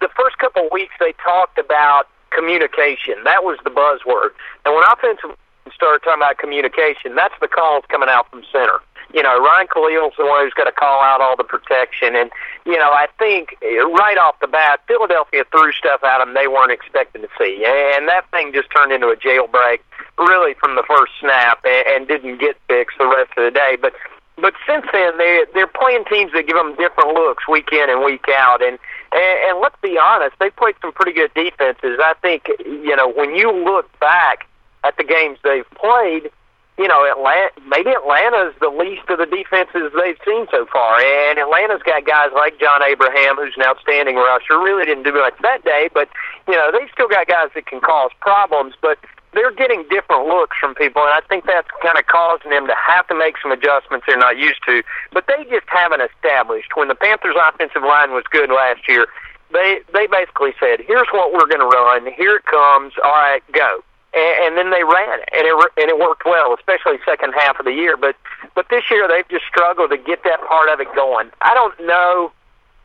[0.00, 3.22] the first couple of weeks they talked about communication.
[3.24, 4.30] That was the buzzword.
[4.64, 5.36] And when offensive
[5.74, 8.80] started talking about communication, that's the calls coming out from center.
[9.12, 12.14] You know, Ryan Kalil's the one who's got to call out all the protection.
[12.14, 12.30] And,
[12.64, 16.46] you know, I think eh, right off the bat, Philadelphia threw stuff at them they
[16.46, 17.64] weren't expecting to see.
[17.66, 19.80] And that thing just turned into a jailbreak
[20.18, 23.76] really from the first snap and didn't get fixed the rest of the day.
[23.80, 23.94] But
[24.36, 28.04] but since then they they're playing teams that give them different looks week in and
[28.04, 28.62] week out.
[28.62, 28.78] And
[29.12, 31.98] and, and let's be honest they played some pretty good defenses.
[32.02, 34.46] I think you know when you look back
[34.84, 36.30] at the games they've played
[36.78, 41.00] you know atlanta maybe atlanta's the least of the defenses they've seen so far.
[41.00, 45.34] And atlanta's got guys like john abraham who's an outstanding rusher really didn't do much
[45.42, 46.08] that day but
[46.48, 48.74] you know they've still got guys that can cause problems.
[48.80, 48.98] But
[49.32, 52.74] they're getting different looks from people, and I think that's kind of causing them to
[52.74, 54.82] have to make some adjustments they're not used to.
[55.12, 56.74] But they just haven't established.
[56.74, 59.06] When the Panthers' offensive line was good last year,
[59.52, 62.10] they they basically said, "Here's what we're going to run.
[62.12, 62.94] Here it comes.
[63.04, 66.54] All right, go." And, and then they ran it, and it and it worked well,
[66.54, 67.96] especially second half of the year.
[67.96, 68.16] But
[68.54, 71.30] but this year they've just struggled to get that part of it going.
[71.42, 72.32] I don't know.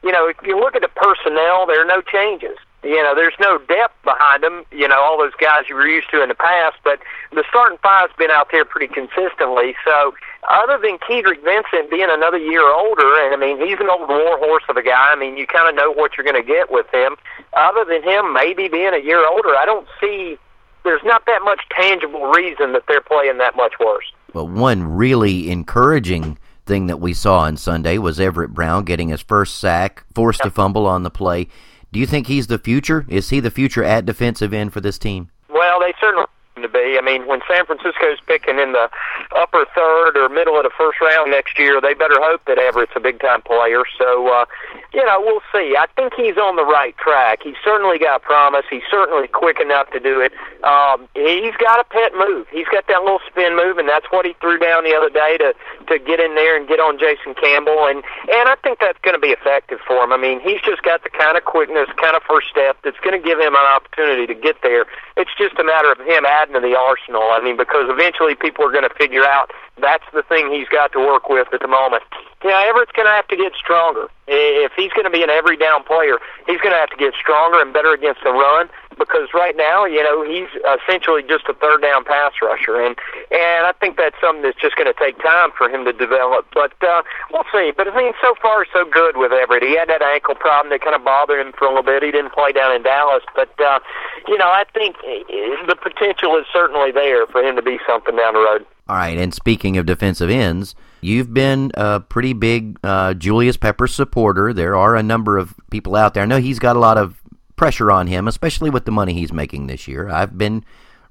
[0.04, 3.34] You know, if you look at the personnel, there are no changes you know, there's
[3.40, 4.64] no depth behind them.
[4.72, 7.00] You know, all those guys you were used to in the past, but
[7.32, 9.76] the starting five's been out there pretty consistently.
[9.84, 10.14] So,
[10.48, 14.38] other than Keydrick Vincent being another year older, and I mean, he's an old war
[14.38, 15.12] horse of a guy.
[15.12, 17.16] I mean, you kind of know what you're going to get with him.
[17.58, 20.38] Other than him, maybe being a year older, I don't see.
[20.84, 24.06] There's not that much tangible reason that they're playing that much worse.
[24.34, 29.22] Well, one really encouraging thing that we saw on Sunday was Everett Brown getting his
[29.22, 30.48] first sack, forced yep.
[30.48, 31.48] a fumble on the play.
[31.96, 33.06] Do you think he's the future?
[33.08, 35.30] Is he the future at defensive end for this team?
[35.48, 36.26] Well, they certainly
[36.62, 36.98] to be.
[36.98, 38.90] I mean, when San Francisco's picking in the
[39.36, 42.94] upper third or middle of the first round next year, they better hope that Everett's
[42.96, 43.84] a big time player.
[43.98, 44.46] So, uh,
[44.94, 45.76] you know, we'll see.
[45.76, 47.44] I think he's on the right track.
[47.44, 48.64] He's certainly got promise.
[48.70, 50.32] He's certainly quick enough to do it.
[50.64, 52.48] Um, he's got a pet move.
[52.52, 55.38] He's got that little spin move, and that's what he threw down the other day
[55.40, 55.54] to
[55.92, 57.86] to get in there and get on Jason Campbell.
[57.86, 58.00] And
[58.32, 60.14] and I think that's going to be effective for him.
[60.14, 63.20] I mean, he's just got the kind of quickness, kind of first step that's going
[63.20, 64.86] to give him an opportunity to get there.
[65.18, 67.32] It's just a matter of him adding to the arsenal.
[67.32, 70.92] I mean, because eventually people are going to figure out that's the thing he's got
[70.94, 72.04] to work with at the moment.
[72.44, 74.08] Yeah, Everett's going to have to get stronger.
[74.28, 77.14] If he's going to be an every down player, he's going to have to get
[77.20, 81.54] stronger and better against the run because right now, you know, he's essentially just a
[81.54, 82.96] third down pass rusher, and
[83.32, 86.48] and I think that's something that's just going to take time for him to develop.
[86.54, 87.72] But uh, we'll see.
[87.76, 89.64] But I mean, so far so good with Everett.
[89.64, 92.04] He had that ankle problem that kind of bothered him for a little bit.
[92.04, 93.80] He didn't play down in Dallas, but uh,
[94.28, 98.34] you know, I think the potential is certainly there for him to be something down
[98.34, 98.66] the road.
[98.88, 103.96] All right, and speaking of defensive ends, you've been a pretty big uh, Julius Peppers
[103.96, 104.54] supporter.
[104.54, 106.22] There are a number of people out there.
[106.22, 107.20] I know he's got a lot of
[107.56, 110.10] pressure on him, especially with the money he's making this year.
[110.10, 110.66] I've been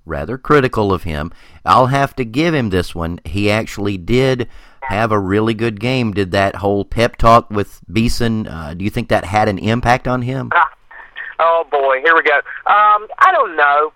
[0.07, 1.33] rather critical of him.
[1.65, 3.21] I'll have to give him this one.
[3.25, 4.49] He actually did
[4.83, 6.13] have a really good game.
[6.13, 10.07] Did that whole pep talk with Beason, uh, do you think that had an impact
[10.07, 10.51] on him?
[11.41, 12.37] Oh, boy, here we go.
[12.37, 13.93] Um, I don't know.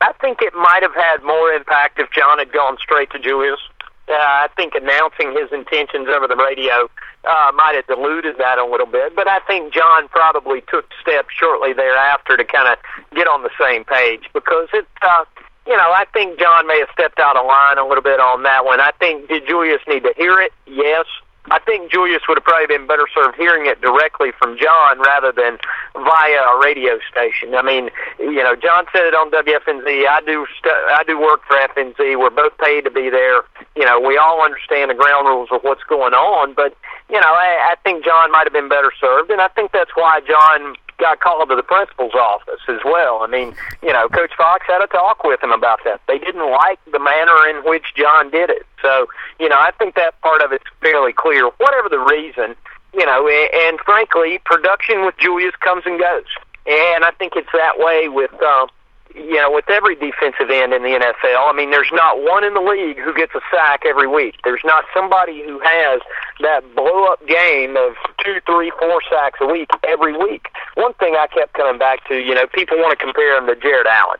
[0.00, 3.60] I think it might have had more impact if John had gone straight to Julius.
[4.08, 6.90] Uh, I think announcing his intentions over the radio
[7.24, 11.28] uh, might have diluted that a little bit, but I think John probably took steps
[11.38, 12.78] shortly thereafter to kind of
[13.14, 15.24] get on the same page because it, uh,
[15.66, 18.42] you know, I think John may have stepped out of line a little bit on
[18.42, 18.80] that one.
[18.80, 20.52] I think did Julius need to hear it?
[20.66, 21.06] Yes.
[21.50, 25.32] I think Julius would have probably been better served hearing it directly from John rather
[25.32, 25.58] than
[25.94, 27.54] via a radio station.
[27.54, 30.06] I mean, you know, John said it on WFNZ.
[30.06, 32.18] I do st- I do work for FNZ.
[32.18, 33.42] We're both paid to be there.
[33.74, 36.76] You know, we all understand the ground rules of what's going on, but
[37.10, 39.90] you know, I, I think John might have been better served, and I think that's
[39.94, 43.20] why John got called to the principal's office as well.
[43.22, 46.00] I mean, you know, Coach Fox had a talk with him about that.
[46.06, 48.66] They didn't like the manner in which John did it.
[48.80, 49.06] So,
[49.40, 51.48] you know, I think that part of it's fairly clear.
[51.58, 52.54] Whatever the reason,
[52.94, 56.24] you know, and, frankly, production with Julius comes and goes.
[56.66, 58.66] And I think it's that way with uh,
[59.14, 62.54] you know, with every defensive end in the NFL, I mean, there's not one in
[62.54, 64.36] the league who gets a sack every week.
[64.44, 66.00] There's not somebody who has
[66.40, 67.94] that blow up game of
[68.24, 70.48] two, three, four sacks a week every week.
[70.74, 73.56] One thing I kept coming back to, you know, people want to compare him to
[73.56, 74.18] Jared Allen.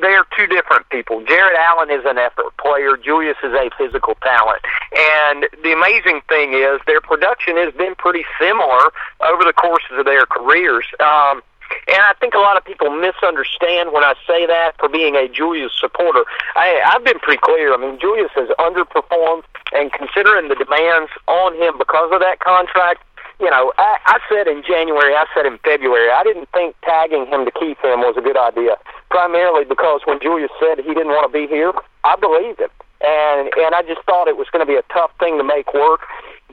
[0.00, 1.24] They're two different people.
[1.24, 2.96] Jared Allen is an effort player.
[2.96, 4.60] Julius is a physical talent.
[4.96, 8.90] And the amazing thing is their production has been pretty similar
[9.22, 10.84] over the courses of their careers.
[10.98, 11.42] Um,
[11.88, 15.28] and I think a lot of people misunderstand when I say that for being a
[15.28, 16.24] Julius supporter.
[16.56, 17.74] I, I've been pretty clear.
[17.74, 23.02] I mean, Julius has underperformed, and considering the demands on him because of that contract,
[23.40, 27.26] you know, I, I said in January, I said in February, I didn't think tagging
[27.26, 28.78] him to keep him was a good idea.
[29.10, 31.72] Primarily because when Julius said he didn't want to be here,
[32.04, 32.70] I believed him,
[33.04, 35.72] and and I just thought it was going to be a tough thing to make
[35.74, 36.00] work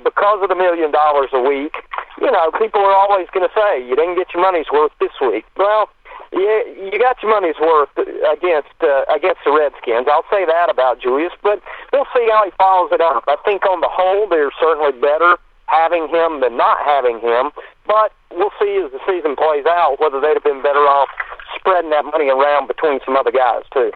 [0.03, 1.75] because of the million dollars a week,
[2.19, 5.13] you know, people are always going to say you didn't get your money's worth this
[5.21, 5.45] week.
[5.57, 5.89] Well,
[6.33, 10.07] yeah, you got your money's worth against uh, against the Redskins.
[10.07, 11.61] I'll say that about Julius, but
[11.91, 13.25] we'll see how he follows it up.
[13.27, 15.37] I think on the whole, they're certainly better
[15.67, 17.51] having him than not having him.
[17.85, 21.09] But we'll see as the season plays out whether they'd have been better off
[21.55, 23.91] spreading that money around between some other guys too.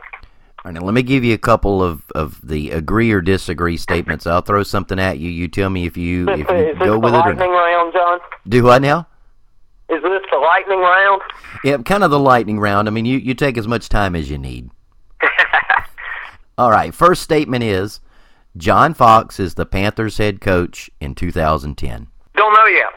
[0.66, 3.78] All right, now let me give you a couple of, of the agree or disagree
[3.78, 4.26] statements.
[4.26, 5.30] I'll throw something at you.
[5.30, 7.46] You tell me if you if you go with it or not.
[7.46, 8.20] round, John?
[8.48, 9.08] Do what now?
[9.90, 11.22] Is this the lightning round?
[11.64, 12.88] Yeah, kind of the lightning round.
[12.88, 14.72] I mean, you, you take as much time as you need.
[16.58, 18.00] All right, first statement is
[18.58, 22.08] John Fox is the Panthers head coach in 2010.
[22.36, 22.92] Don't know yet.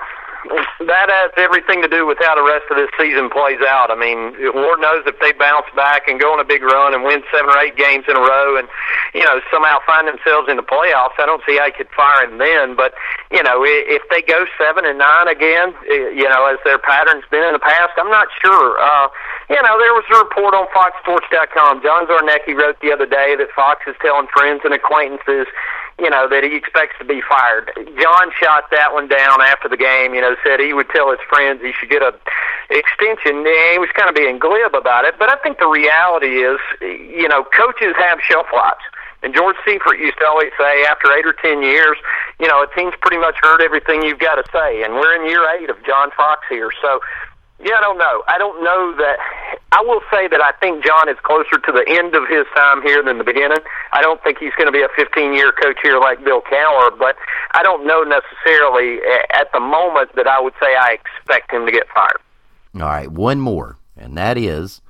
[0.86, 3.90] That has everything to do with how the rest of this season plays out.
[3.90, 7.02] I mean, Lord knows if they bounce back and go on a big run and
[7.02, 8.70] win seven or eight games in a row, and
[9.14, 11.18] you know somehow find themselves in the playoffs.
[11.18, 12.78] I don't see how you could fire him then.
[12.78, 12.94] But
[13.34, 17.42] you know, if they go seven and nine again, you know, as their pattern's been
[17.42, 18.78] in the past, I'm not sure.
[18.78, 19.10] Uh,
[19.50, 21.82] you know, there was a report on FoxSports.com.
[21.82, 25.50] John Zarnecki wrote the other day that Fox is telling friends and acquaintances
[25.98, 27.70] you know, that he expects to be fired.
[28.00, 31.20] John shot that one down after the game, you know, said he would tell his
[31.28, 32.14] friends he should get a
[32.70, 33.42] extension.
[33.42, 35.18] And he was kind of being glib about it.
[35.18, 38.84] But I think the reality is, you know, coaches have shelf lives.
[39.22, 41.98] And George Seifert used to always say, after eight or ten years,
[42.38, 44.84] you know, a team's pretty much heard everything you've got to say.
[44.84, 46.70] And we're in year eight of John Fox here.
[46.80, 47.00] So
[47.60, 48.22] Yeah, I don't know.
[48.28, 49.18] I don't know that.
[49.72, 52.82] I will say that I think John is closer to the end of his time
[52.82, 53.58] here than the beginning.
[53.92, 57.16] I don't think he's going to be a 15-year coach here like Bill Cowher, but
[57.52, 58.98] I don't know necessarily
[59.30, 62.20] at the moment that I would say I expect him to get fired.
[62.74, 64.80] All right, one more, and that is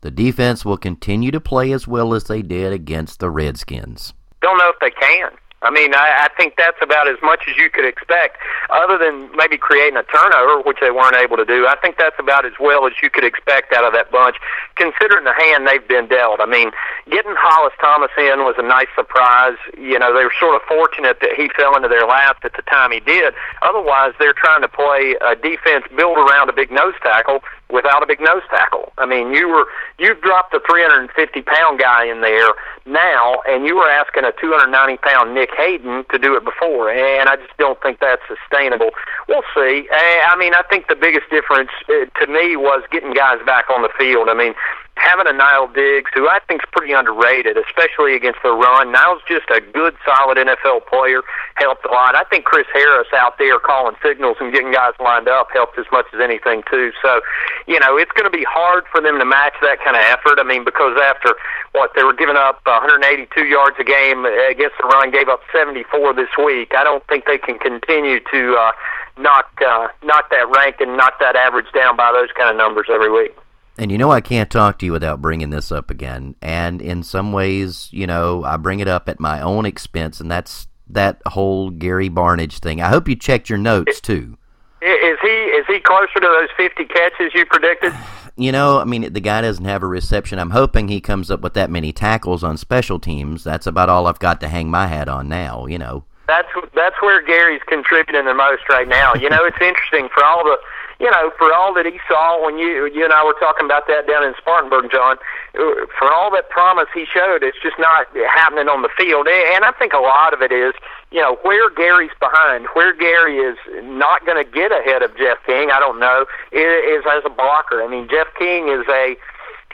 [0.00, 4.14] the defense will continue to play as well as they did against the Redskins.
[4.40, 5.30] Don't know if they can.
[5.62, 8.38] I mean, I, I think that's about as much as you could expect,
[8.70, 11.66] other than maybe creating a turnover, which they weren't able to do.
[11.66, 14.36] I think that's about as well as you could expect out of that bunch,
[14.74, 16.40] considering the hand they've been dealt.
[16.40, 16.70] I mean,
[17.10, 19.56] getting Hollis Thomas in was a nice surprise.
[19.78, 22.62] You know, they were sort of fortunate that he fell into their lap at the
[22.62, 23.34] time he did.
[23.62, 27.40] Otherwise, they're trying to play a defense built around a big nose tackle
[27.72, 28.92] without a big nose tackle.
[28.98, 29.66] I mean, you were
[29.98, 32.52] you've dropped a 350 pound guy in there
[32.84, 37.28] now, and you were asking a 290 pound Nick Hayden to do it before, and
[37.28, 38.90] I just don't think that's sustainable.
[39.28, 39.88] We'll see.
[39.90, 43.70] Eh, I mean, I think the biggest difference eh, to me was getting guys back
[43.70, 44.28] on the field.
[44.28, 44.54] I mean,
[44.96, 48.92] having a Na'il Diggs, who I think is pretty underrated, especially against the run.
[48.92, 51.22] Na'il's just a good, solid NFL player,
[51.56, 52.14] helped a lot.
[52.14, 55.86] I think Chris Harris out there calling signals and getting guys lined up helped as
[55.90, 56.92] much as anything too.
[57.00, 57.20] So,
[57.66, 60.38] you know, it's going to be hard for them to match that kind of effort.
[60.38, 61.34] I mean, because after
[61.72, 66.14] what they were giving up 182 yards a game against the run, gave up 74
[66.14, 66.74] this week.
[66.76, 68.72] I don't think they can continue to uh,
[69.18, 72.86] knock uh, knock that rank and knock that average down by those kind of numbers
[72.92, 73.34] every week.
[73.78, 76.36] And you know, I can't talk to you without bringing this up again.
[76.42, 80.30] And in some ways, you know, I bring it up at my own expense, and
[80.30, 82.82] that's that whole Gary Barnidge thing.
[82.82, 84.36] I hope you checked your notes too.
[84.82, 87.94] Is he is he closer to those fifty catches you predicted?
[88.36, 90.38] You know, I mean, the guy doesn't have a reception.
[90.38, 93.44] I'm hoping he comes up with that many tackles on special teams.
[93.44, 95.66] That's about all I've got to hang my hat on now.
[95.66, 96.04] You know.
[96.26, 99.14] That's that's where Gary's contributing the most right now.
[99.14, 100.56] You know, it's interesting for all the
[101.02, 103.88] you know, for all that he saw when you you and I were talking about
[103.88, 105.18] that down in Spartanburg, John,
[105.58, 109.26] uh, for all that promise he showed, it's just not happening on the field.
[109.26, 110.74] And I think a lot of it is,
[111.10, 115.42] you know, where Gary's behind, where Gary is not going to get ahead of Jeff
[115.44, 115.74] King.
[115.74, 117.82] I don't know is as a blocker.
[117.82, 119.18] I mean, Jeff King is a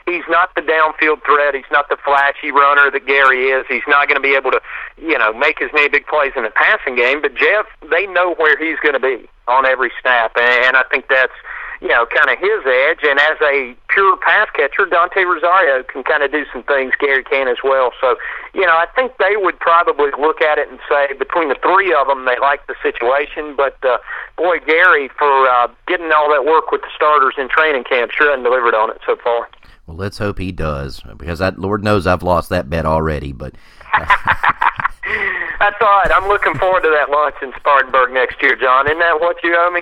[0.09, 1.55] he's not the downfield threat.
[1.55, 3.66] He's not the flashy runner that Gary is.
[3.68, 4.61] He's not going to be able to,
[4.97, 7.21] you know, make as many big plays in the passing game.
[7.21, 11.09] But Jeff, they know where he's going to be on every snap, and I think
[11.09, 11.33] that's
[11.81, 13.07] you know, kind of his edge.
[13.07, 16.92] And as a pure pass catcher, Dante Rosario can kind of do some things.
[16.99, 17.92] Gary can as well.
[18.01, 18.16] So,
[18.55, 21.94] you know, I think they would probably look at it and say between the three
[21.94, 23.55] of them, they like the situation.
[23.55, 23.99] But uh,
[24.37, 28.31] boy, Gary, for uh, getting all that work with the starters in training camp, sure
[28.31, 29.49] hasn't delivered on it so far.
[29.88, 33.33] Well, let's hope he does, because that Lord knows I've lost that bet already.
[33.33, 33.55] But
[33.94, 36.11] that's all right.
[36.12, 38.87] I'm looking forward to that lunch in Spartanburg next year, John.
[38.87, 39.81] Isn't that what you owe me?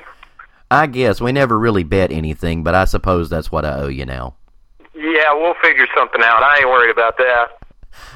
[0.71, 4.07] I guess we never really bet anything, but I suppose that's what I owe you
[4.07, 4.37] now.
[4.95, 6.41] Yeah, we'll figure something out.
[6.41, 7.49] I ain't worried about that.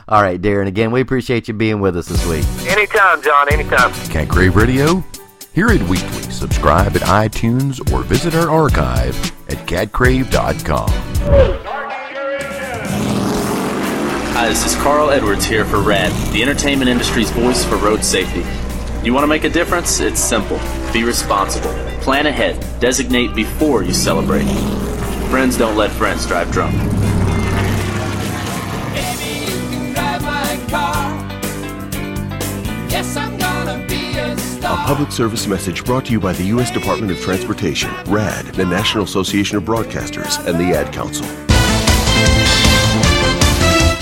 [0.07, 0.69] All right, Darin.
[0.69, 2.45] Again, we appreciate you being with us this week.
[2.71, 3.53] Anytime, John.
[3.53, 3.93] Anytime.
[4.11, 5.03] Cat Crave Radio.
[5.55, 6.23] Hear it weekly.
[6.31, 9.17] Subscribe at iTunes or visit our archive
[9.49, 11.80] at catcrave.com.
[14.41, 18.43] Hi, this is Carl Edwards here for RADD, the entertainment industry's voice for road safety.
[19.05, 20.01] You want to make a difference?
[20.01, 20.59] It's simple.
[20.95, 21.75] Be responsible.
[22.01, 22.59] Plan ahead.
[22.81, 24.47] Designate before you celebrate.
[25.29, 26.75] Friends don't let friends drive drunk.
[34.65, 36.71] A public service message brought to you by the U.S.
[36.71, 41.27] Department of Transportation, RADD, the National Association of Broadcasters, and the Ad Council.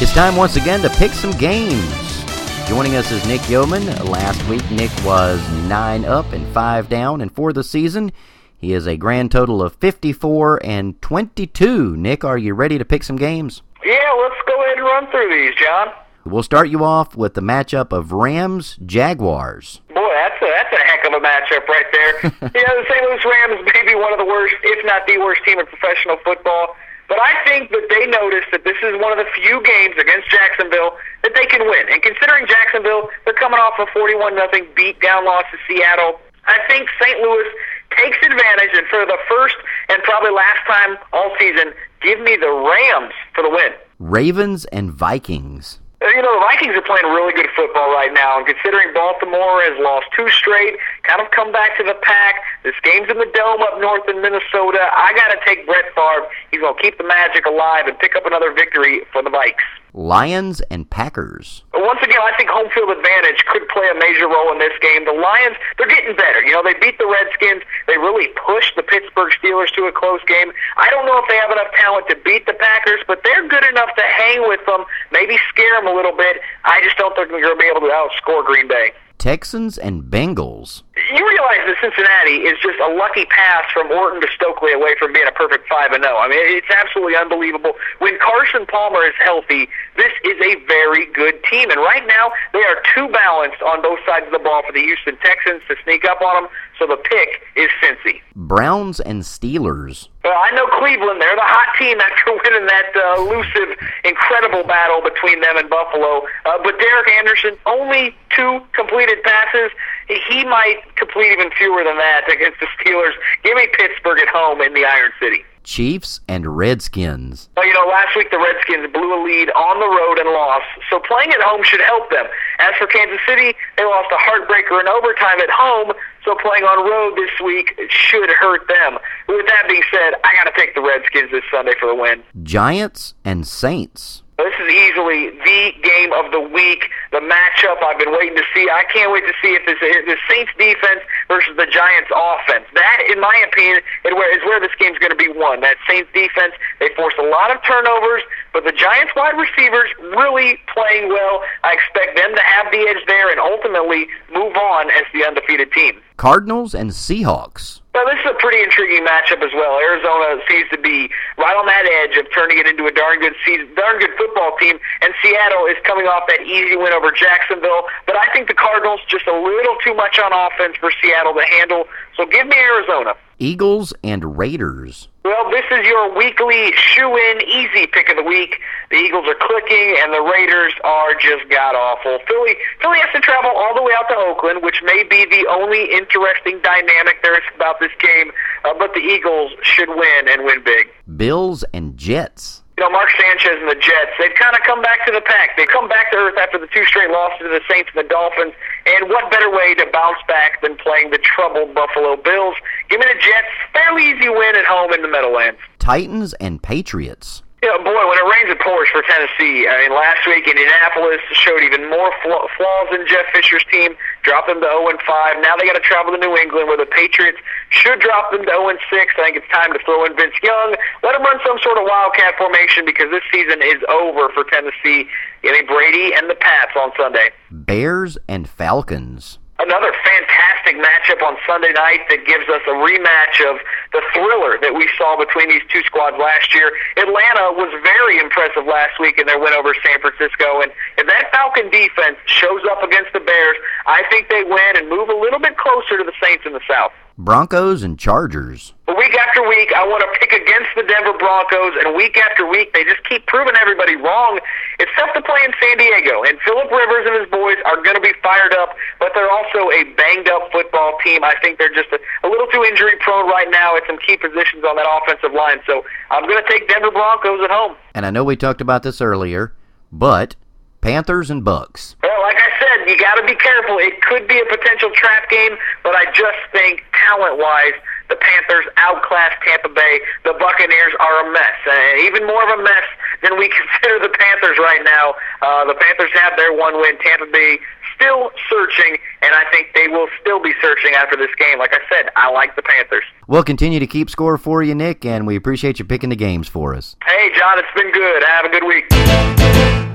[0.00, 2.24] It's time once again to pick some games.
[2.68, 3.84] Joining us is Nick Yeoman.
[4.06, 8.12] Last week, Nick was 9 up and 5 down, and for the season,
[8.56, 11.96] he is a grand total of 54 and 22.
[11.96, 13.62] Nick, are you ready to pick some games?
[13.84, 15.88] Yeah, let's go ahead and run through these, John.
[16.24, 19.80] We'll start you off with the matchup of Rams Jaguars.
[19.88, 22.14] Boy, that's a, that's a heck of a matchup right there.
[22.22, 23.02] yeah, the St.
[23.02, 26.18] Louis Rams may be one of the worst, if not the worst team in professional
[26.24, 26.76] football.
[27.08, 30.28] But I think that they noticed that this is one of the few games against
[30.28, 30.92] Jacksonville
[31.24, 31.88] that they can win.
[31.88, 36.20] And considering Jacksonville, they're coming off a 41 nothing beat down loss to Seattle.
[36.44, 37.18] I think St.
[37.20, 37.48] Louis
[37.96, 39.56] takes advantage, and for the first
[39.88, 41.72] and probably last time all season,
[42.02, 43.72] give me the Rams for the win.
[43.98, 45.80] Ravens and Vikings.
[46.00, 49.62] Uh, you know, the Vikings are playing really good football right now, and considering Baltimore
[49.66, 53.26] has lost two straight, kind of come back to the pack, this game's in the
[53.34, 56.30] Dome up north in Minnesota, I got to take Brett Favre.
[56.52, 59.66] He's going to keep the magic alive and pick up another victory for the Vikes.
[59.98, 61.66] Lions and Packers.
[61.74, 65.02] Once again, I think home field advantage could play a major role in this game.
[65.02, 66.38] The Lions, they're getting better.
[66.46, 67.66] You know, they beat the Redskins.
[67.90, 70.54] They really pushed the Pittsburgh Steelers to a close game.
[70.78, 73.66] I don't know if they have enough talent to beat the Packers, but they're good
[73.66, 76.38] enough to hang with them, maybe scare them a little bit.
[76.62, 78.94] I just don't think they're going to be able to outscore Green Bay.
[79.18, 80.86] Texans and Bengals.
[81.08, 85.12] You realize that Cincinnati is just a lucky pass from Orton to Stokley away from
[85.12, 86.16] being a perfect 5 and 0.
[86.16, 87.72] I mean, it's absolutely unbelievable.
[87.98, 91.70] When Carson Palmer is healthy, this is a very good team.
[91.70, 94.84] And right now, they are too balanced on both sides of the ball for the
[94.84, 96.52] Houston Texans to sneak up on them.
[96.78, 98.20] So the pick is Cincy.
[98.36, 100.08] Browns and Steelers.
[100.22, 101.20] Well, I know Cleveland.
[101.20, 106.22] They're the hot team after winning that uh, elusive, incredible battle between them and Buffalo.
[106.44, 109.72] Uh, but Derek Anderson, only two completed passes.
[110.08, 113.12] He might complete even fewer than that against the Steelers.
[113.44, 115.44] Give me Pittsburgh at home in the Iron City.
[115.68, 117.50] Chiefs and Redskins.
[117.54, 120.64] Well, you know, last week the Redskins blew a lead on the road and lost,
[120.88, 122.24] so playing at home should help them.
[122.58, 125.92] As for Kansas City, they lost a heartbreaker in overtime at home,
[126.24, 128.96] so playing on road this week should hurt them.
[129.28, 132.22] With that being said, I got to pick the Redskins this Sunday for the win.
[132.42, 134.22] Giants and Saints.
[134.38, 138.68] This is easily the game of the week, the matchup I've been waiting to see.
[138.68, 142.66] I can't wait to see if is the Saints defense versus the Giants offense.
[142.74, 145.60] That, in my opinion, is where, is where this game's going to be won.
[145.60, 150.60] That Saints defense, they force a lot of turnovers, but the Giants wide receivers really
[150.72, 151.40] playing well.
[151.64, 155.72] I expect them to have the edge there and ultimately move on as the undefeated
[155.72, 156.00] team.
[156.16, 157.77] Cardinals and Seahawks.
[157.94, 159.80] Well, this is a pretty intriguing matchup as well.
[159.80, 163.34] Arizona seems to be right on that edge of turning it into a darn good
[163.44, 167.90] season, darn good football team, and Seattle is coming off that easy win over Jacksonville.
[168.06, 171.44] But I think the Cardinals just a little too much on offense for Seattle to
[171.58, 171.84] handle.
[172.16, 173.14] So give me Arizona.
[173.38, 175.08] Eagles and Raiders.
[175.24, 178.60] Well, this is your weekly shoe-in easy pick of the week.
[178.90, 182.18] The Eagles are clicking, and the Raiders are just god awful.
[182.26, 185.46] Philly, Philly has to travel all the way out to Oakland, which may be the
[185.50, 188.32] only interesting dynamic there is about this game.
[188.64, 190.88] Uh, but the Eagles should win and win big.
[191.16, 195.04] Bills and Jets you know, Mark Sanchez and the Jets, they've kind of come back
[195.04, 195.56] to the pack.
[195.56, 198.08] They've come back to earth after the two straight losses to the Saints and the
[198.08, 198.54] Dolphins.
[198.86, 202.54] And what better way to bounce back than playing the troubled Buffalo Bills?
[202.88, 203.50] Give me the Jets.
[203.74, 205.58] Fairly easy win at home in the Meadowlands.
[205.80, 207.42] Titans and Patriots.
[207.66, 209.66] You know, boy, when it rains, it pours for Tennessee.
[209.66, 213.98] Uh, I mean, last week Indianapolis showed even more flaws in Jeff Fisher's team,
[214.28, 215.40] dropped them to 0 and 5.
[215.40, 217.40] Now they got to travel to New England, where the Patriots
[217.72, 218.92] should drop them to 0 and 6.
[218.92, 221.88] I think it's time to throw in Vince Young, let him run some sort of
[221.88, 225.08] wildcat formation because this season is over for Tennessee.
[225.42, 227.30] Getting Brady and the Pats on Sunday.
[227.50, 233.58] Bears and Falcons another fantastic matchup on Sunday night that gives us a rematch of
[233.92, 236.70] the thriller that we saw between these two squads last year.
[236.96, 241.30] Atlanta was very impressive last week in their win over San Francisco, and if that
[241.34, 245.40] Falcon defense shows up against the Bears, I think they win and move a little
[245.40, 246.94] bit closer to the Saints in the South.
[247.18, 248.78] Broncos and Chargers.
[248.86, 252.70] Week after week, I want to pick against the Denver Broncos, and week after week,
[252.78, 254.38] they just keep proving everybody wrong.
[254.78, 257.98] It's tough to play in San Diego, and Philip Rivers and his boys are going
[257.98, 258.70] to be fired up,
[259.02, 261.26] but they're also a banged up football team.
[261.26, 264.14] I think they're just a, a little too injury prone right now at some key
[264.14, 265.58] positions on that offensive line.
[265.66, 265.82] So
[266.14, 267.74] I'm going to take Denver Broncos at home.
[267.98, 269.58] And I know we talked about this earlier,
[269.90, 270.38] but
[270.80, 271.96] Panthers and Bucks.
[271.98, 272.47] Well, like I
[272.88, 273.76] you got to be careful.
[273.78, 277.76] It could be a potential trap game, but I just think talent-wise,
[278.08, 280.00] the Panthers outclass Tampa Bay.
[280.24, 282.88] The Buccaneers are a mess, and even more of a mess
[283.22, 285.14] than we consider the Panthers right now.
[285.42, 286.96] Uh, the Panthers have their one win.
[286.98, 287.58] Tampa Bay
[287.94, 291.58] still searching, and I think they will still be searching after this game.
[291.58, 293.04] Like I said, I like the Panthers.
[293.26, 296.48] We'll continue to keep score for you, Nick, and we appreciate you picking the games
[296.48, 296.96] for us.
[297.04, 298.22] Hey, John, it's been good.
[298.24, 299.87] Have a good week.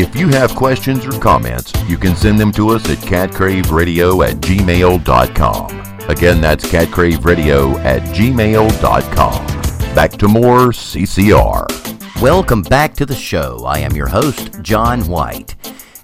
[0.00, 4.36] If you have questions or comments, you can send them to us at catcraveradio at
[4.36, 5.66] gmail.com.
[6.08, 9.46] Again, that's catcraveradio at gmail.com.
[9.94, 12.22] Back to more CCR.
[12.22, 13.62] Welcome back to the show.
[13.66, 15.54] I am your host, John White.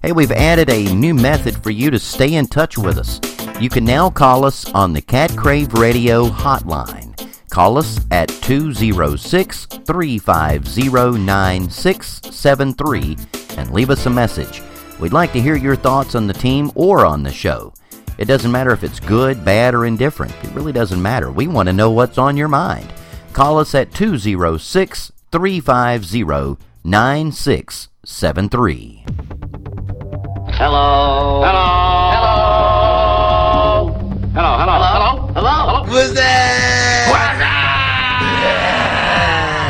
[0.03, 3.19] Hey, we've added a new method for you to stay in touch with us.
[3.59, 7.15] You can now call us on the Cat Crave Radio hotline.
[7.49, 14.63] Call us at 206 350 9673 and leave us a message.
[14.99, 17.73] We'd like to hear your thoughts on the team or on the show.
[18.19, 20.33] It doesn't matter if it's good, bad, or indifferent.
[20.43, 21.31] It really doesn't matter.
[21.31, 22.93] We want to know what's on your mind.
[23.33, 29.05] Call us at 206 350 9673.
[30.49, 30.49] Hello.
[30.49, 31.43] Hello.
[31.45, 31.86] Hello.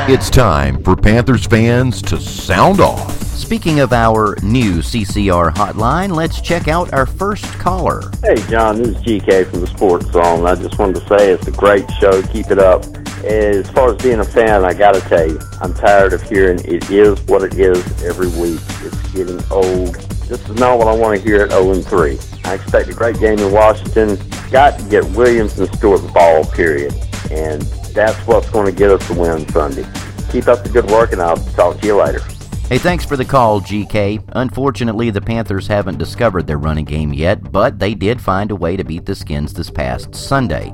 [0.08, 3.20] It's time for Panthers fans to sound off.
[3.24, 8.12] Speaking of our new CCR hotline, let's check out our first caller.
[8.22, 10.46] Hey, John, this is GK from the Sports Zone.
[10.46, 12.22] I just wanted to say it's a great show.
[12.22, 12.84] Keep it up.
[13.24, 16.60] As far as being a fan, I got to tell you, I'm tired of hearing
[16.64, 18.60] it is what it is every week.
[18.82, 19.96] It's getting old.
[20.28, 22.18] This is not what I want to hear at 0 3.
[22.44, 24.16] I expect a great game in Washington.
[24.52, 26.94] Got to get Williams and Stewart the ball, period.
[27.32, 27.64] And
[27.96, 29.86] that's what's going to get us the win Sunday.
[30.30, 32.20] Keep up the good work, and I'll talk to you later.
[32.68, 34.22] Hey, thanks for the call, GK.
[34.34, 38.76] Unfortunately, the Panthers haven't discovered their running game yet, but they did find a way
[38.76, 40.72] to beat the Skins this past Sunday.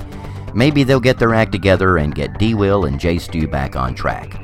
[0.53, 3.95] Maybe they'll get their act together and get D Will and J Stu back on
[3.95, 4.39] track.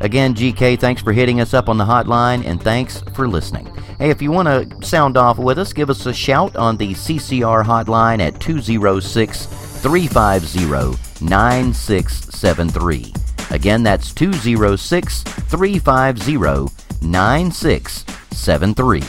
[0.00, 3.66] Again, GK, thanks for hitting us up on the hotline and thanks for listening.
[3.98, 6.92] Hey, if you want to sound off with us, give us a shout on the
[6.92, 9.46] CCR hotline at 206
[9.82, 13.12] 350 9673.
[13.50, 19.00] Again, that's 206 350 9673.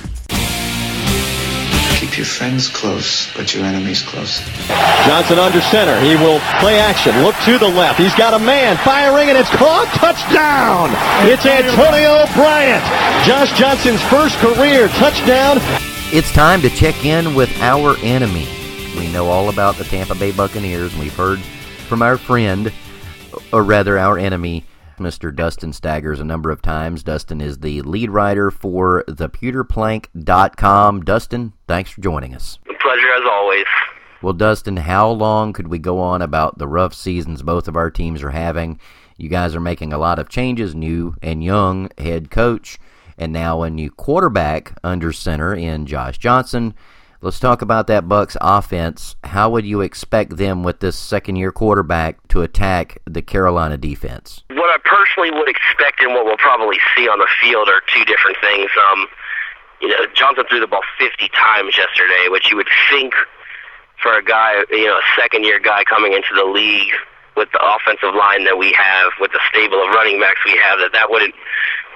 [2.00, 4.42] Keep your friends close, but your enemies close.
[5.06, 5.98] Johnson under center.
[6.02, 7.22] He will play action.
[7.22, 8.00] Look to the left.
[8.00, 9.88] He's got a man firing, and it's caught.
[9.94, 10.90] Touchdown!
[11.30, 12.84] It's Antonio Bryant.
[13.26, 15.60] Josh Johnson's first career touchdown.
[16.12, 18.63] It's time to check in with our enemy.
[18.98, 21.40] We know all about the Tampa Bay Buccaneers, and we've heard
[21.88, 22.72] from our friend,
[23.52, 24.66] or rather our enemy,
[25.00, 25.36] Mr.
[25.36, 27.04] Dustin Staggers a number of times.
[27.04, 31.02] Dustin is the lead writer for thepewterplank.com.
[31.02, 32.60] Dustin, thanks for joining us.
[32.66, 33.66] Pleasure as always.
[34.22, 37.90] Well, Dustin, how long could we go on about the rough seasons both of our
[37.90, 38.80] teams are having?
[39.18, 42.80] You guys are making a lot of changes, new and young head coach,
[43.18, 46.74] and now a new quarterback under center in Josh Johnson.
[47.24, 49.16] Let's talk about that Bucks offense.
[49.24, 54.44] How would you expect them with this second year quarterback to attack the Carolina defense?
[54.52, 58.04] What I personally would expect and what we'll probably see on the field are two
[58.04, 58.70] different things.
[58.76, 59.08] Um,
[59.80, 63.14] you know, Johnson threw the ball 50 times yesterday, which you would think
[64.02, 66.92] for a guy, you know, a second year guy coming into the league
[67.38, 70.78] with the offensive line that we have, with the stable of running backs we have,
[70.80, 71.34] that that wouldn't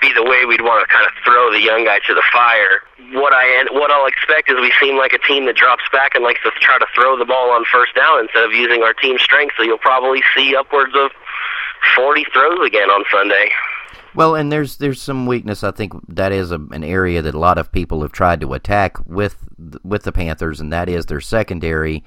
[0.01, 2.81] be the way we'd want to kind of throw the young guy to the fire.
[3.13, 6.23] What I what I'll expect is we seem like a team that drops back and
[6.23, 9.17] likes to try to throw the ball on first down instead of using our team
[9.17, 9.55] strength.
[9.57, 11.11] So you'll probably see upwards of
[11.95, 13.51] 40 throws again on Sunday.
[14.15, 15.63] Well, and there's there's some weakness.
[15.63, 18.53] I think that is a, an area that a lot of people have tried to
[18.53, 19.37] attack with
[19.83, 22.03] with the Panthers, and that is their secondary.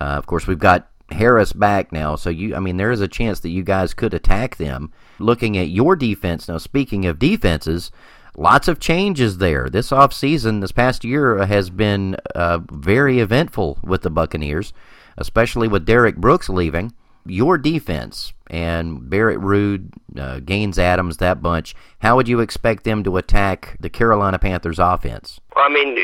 [0.00, 3.08] Uh, of course, we've got Harris back now, so you I mean there is a
[3.08, 4.92] chance that you guys could attack them.
[5.20, 7.90] Looking at your defense now, speaking of defenses,
[8.36, 9.68] lots of changes there.
[9.68, 14.72] This off season, this past year has been uh, very eventful with the Buccaneers,
[15.16, 16.92] especially with Derrick Brooks leaving.
[17.26, 21.74] Your defense and Barrett Ruud, uh, Gaines Adams, that bunch.
[21.98, 25.38] How would you expect them to attack the Carolina Panthers offense?
[25.54, 25.94] I mean,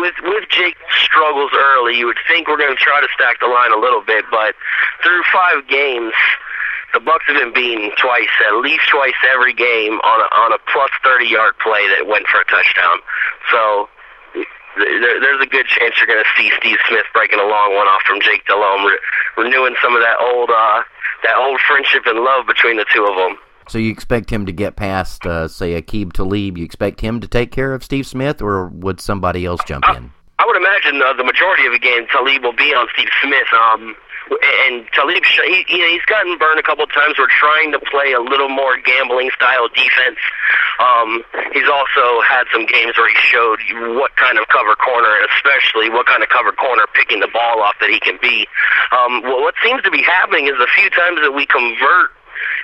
[0.00, 3.46] with with Jake struggles early, you would think we're going to try to stack the
[3.46, 4.54] line a little bit, but
[5.02, 6.14] through five games,
[6.92, 10.58] the Bucks have been beaten twice, at least twice every game on a, on a
[10.72, 12.98] plus thirty yard play that went for a touchdown.
[13.50, 13.88] So
[14.76, 17.86] there, there's a good chance you're going to see Steve Smith breaking a long one
[17.88, 18.98] off from Jake Delhomme, re-
[19.36, 20.82] renewing some of that old uh,
[21.24, 23.38] that old friendship and love between the two of them.
[23.68, 26.58] So you expect him to get past, uh, say, Aqib Talib?
[26.58, 30.10] You expect him to take care of Steve Smith, or would somebody else jump in?
[30.38, 33.46] I would imagine uh, the majority of the game Talib will be on Steve Smith.
[33.54, 33.94] Um,
[34.30, 37.14] and Talib, he, you know, he's gotten burned a couple times.
[37.18, 40.18] We're trying to play a little more gambling style defense.
[40.78, 43.58] Um, he's also had some games where he showed
[43.98, 47.74] what kind of cover corner, especially what kind of cover corner picking the ball off
[47.80, 48.46] that he can be.
[48.90, 52.10] Um, well, what seems to be happening is a few times that we convert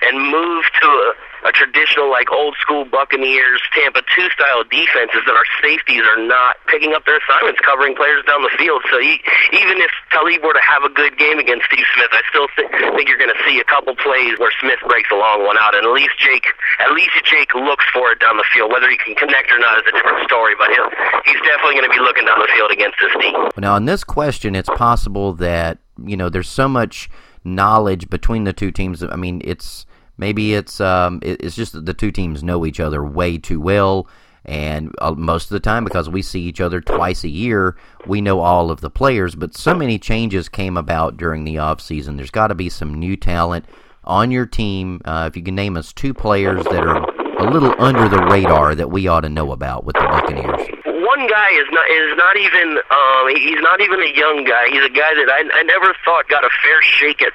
[0.02, 5.34] and move to a, a traditional like old school Buccaneers Tampa two style defenses that
[5.34, 8.82] our safeties are not picking up their assignments covering players down the field.
[8.90, 9.22] So he,
[9.54, 12.70] even if Talib were to have a good game against Steve Smith, I still th-
[12.96, 15.74] think you're going to see a couple plays where Smith breaks a long one out,
[15.74, 16.46] and at least Jake
[16.80, 18.70] at least Jake looks for it down the field.
[18.70, 20.90] Whether he can connect or not is a different story, but he'll,
[21.24, 23.34] he's definitely going to be looking down the field against this team.
[23.58, 27.10] Now, on this question, it's possible that you know there's so much
[27.54, 29.02] knowledge between the two teams.
[29.02, 29.86] I mean, it's
[30.16, 34.08] maybe it's um, it's just that the two teams know each other way too well,
[34.44, 37.76] and uh, most of the time because we see each other twice a year,
[38.06, 39.34] we know all of the players.
[39.34, 42.16] But so many changes came about during the off season.
[42.16, 43.64] There's got to be some new talent
[44.04, 45.00] on your team.
[45.04, 47.02] Uh, if you can name us two players that are
[47.38, 50.87] a little under the radar that we ought to know about with the Buccaneers
[51.18, 54.70] one guy is not is not even um, he's not even a young guy.
[54.70, 57.32] He's a guy that I, I never thought got a fair shake at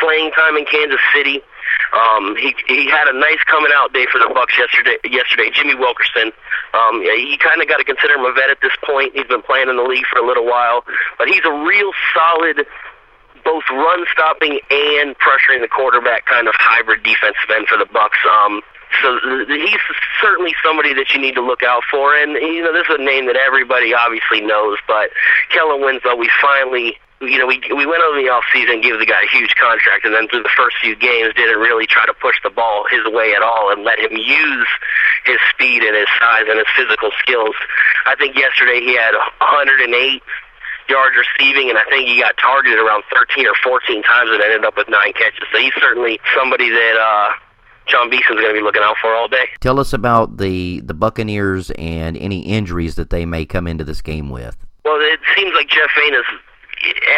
[0.00, 1.44] playing time in Kansas City.
[1.92, 4.96] Um, he he had a nice coming out day for the Bucks yesterday.
[5.04, 6.32] Yesterday, Jimmy Wilkerson.
[6.72, 9.12] Um, you kind of got to consider him a vet at this point.
[9.12, 10.84] He's been playing in the league for a little while,
[11.20, 12.64] but he's a real solid,
[13.44, 18.18] both run stopping and pressuring the quarterback kind of hybrid defensive end for the Bucks.
[18.24, 18.60] Um,
[19.02, 19.18] so
[19.48, 19.80] he's
[20.20, 22.14] certainly somebody that you need to look out for.
[22.14, 24.78] And you know, this is a name that everybody obviously knows.
[24.86, 25.10] But
[25.50, 29.08] Kellen Winslow, we finally you know, we we went over the off season, gave the
[29.08, 32.12] guy a huge contract, and then through the first few games, didn't really try to
[32.12, 34.68] push the ball his way at all, and let him use
[35.24, 37.56] his speed and his size and his physical skills.
[38.04, 39.88] I think yesterday he had 108
[40.92, 44.68] yards receiving, and I think he got targeted around 13 or 14 times, and ended
[44.68, 45.48] up with nine catches.
[45.52, 46.96] So he's certainly somebody that.
[47.00, 47.45] uh
[47.86, 49.48] Jon Beason's going to be looking out for all day.
[49.60, 54.02] Tell us about the the Buccaneers and any injuries that they may come into this
[54.02, 54.56] game with.
[54.84, 56.24] Well, it seems like Jeff Faine is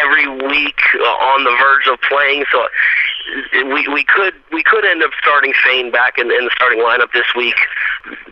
[0.03, 2.45] every week on the verge of playing.
[2.51, 2.65] So
[3.71, 7.11] we we could we could end up starting Faine back in, in the starting lineup
[7.13, 7.55] this week.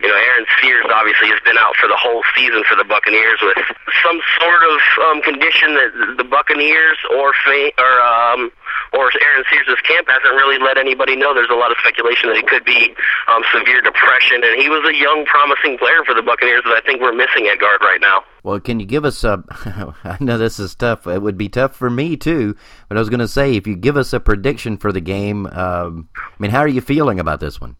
[0.00, 3.38] You know, Aaron Sears obviously has been out for the whole season for the Buccaneers
[3.42, 3.58] with
[4.02, 8.50] some sort of um, condition that the Buccaneers or Faine or um,
[8.92, 11.34] or Aaron Sears' camp hasn't really let anybody know.
[11.34, 12.94] There's a lot of speculation that it could be
[13.28, 16.80] um, severe depression, and he was a young, promising player for the Buccaneers that I
[16.86, 18.24] think we're missing at guard right now.
[18.42, 19.44] Well, can you give us a?
[20.04, 21.06] I know this is tough.
[21.06, 22.56] It would be tough for me too.
[22.88, 25.46] But I was going to say, if you give us a prediction for the game,
[25.46, 27.76] um, I mean, how are you feeling about this one?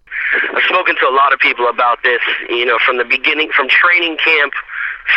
[0.54, 2.20] I've spoken to a lot of people about this.
[2.48, 4.52] You know, from the beginning, from training camp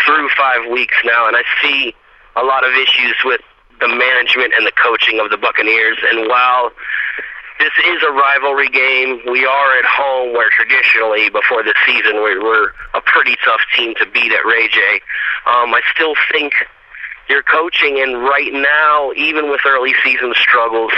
[0.06, 1.94] through five weeks now, and I see
[2.36, 3.42] a lot of issues with
[3.80, 5.98] the management and the coaching of the Buccaneers.
[6.12, 6.72] And while
[7.60, 12.42] this is a rivalry game, we are at home where traditionally before the season we're,
[12.42, 15.02] we're a pretty tough team to beat at Ray J.
[15.46, 16.54] Um, I still think
[17.30, 20.91] your coaching and right now, even with early season struggles,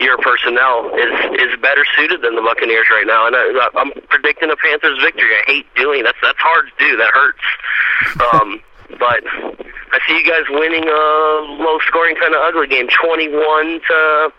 [0.00, 3.26] your personnel is is better suited than the Buccaneers right now.
[3.26, 5.30] And I, I'm predicting a Panthers victory.
[5.34, 6.96] I hate doing that's that's hard to do.
[6.96, 7.44] That hurts.
[8.32, 8.60] Um,
[8.98, 9.24] but
[9.92, 14.32] I see you guys winning a low scoring kind of ugly game, 21 to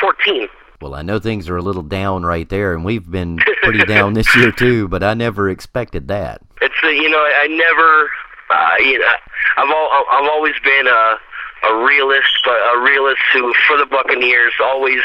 [0.00, 0.48] 14.
[0.80, 4.12] Well, I know things are a little down right there, and we've been pretty down
[4.12, 4.86] this year too.
[4.88, 6.40] But I never expected that.
[6.62, 8.10] It's you know I never
[8.50, 9.14] uh, you know
[9.56, 11.18] I've all I've always been a
[11.64, 15.02] a realist, but a realist who for the Buccaneers always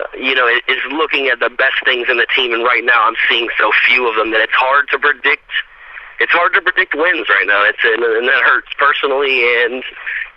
[0.00, 2.52] uh, you know is looking at the best things in the team.
[2.52, 5.50] And right now I'm seeing so few of them that it's hard to predict
[6.20, 7.64] it's hard to predict wins right now.
[7.64, 9.82] It's and, and that hurts personally, and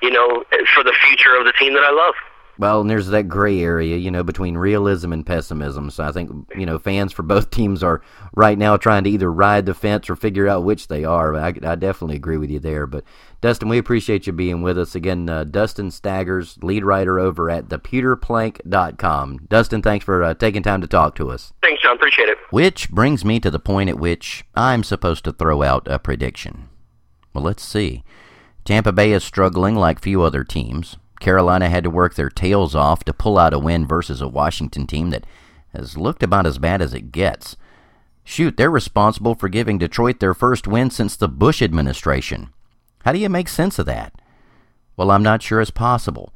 [0.01, 0.43] you know,
[0.73, 2.15] for the future of the team that I love.
[2.59, 5.89] Well, and there's that gray area, you know, between realism and pessimism.
[5.89, 8.01] So I think, you know, fans for both teams are
[8.35, 11.35] right now trying to either ride the fence or figure out which they are.
[11.35, 12.87] I, I definitely agree with you there.
[12.87, 13.03] But
[13.41, 15.29] Dustin, we appreciate you being with us again.
[15.29, 19.39] Uh, Dustin Staggers, lead writer over at thepewterplank.com.
[19.49, 21.53] Dustin, thanks for uh, taking time to talk to us.
[21.61, 21.95] Thanks, John.
[21.95, 22.37] Appreciate it.
[22.49, 26.69] Which brings me to the point at which I'm supposed to throw out a prediction.
[27.33, 28.03] Well, let's see.
[28.65, 30.97] Tampa Bay is struggling like few other teams.
[31.19, 34.87] Carolina had to work their tails off to pull out a win versus a Washington
[34.87, 35.25] team that
[35.73, 37.55] has looked about as bad as it gets.
[38.23, 42.49] Shoot, they're responsible for giving Detroit their first win since the Bush administration.
[43.03, 44.13] How do you make sense of that?
[44.95, 46.33] Well, I'm not sure it's possible.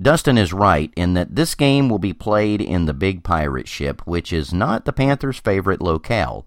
[0.00, 4.00] Dustin is right in that this game will be played in the Big Pirate Ship,
[4.06, 6.46] which is not the Panthers' favorite locale.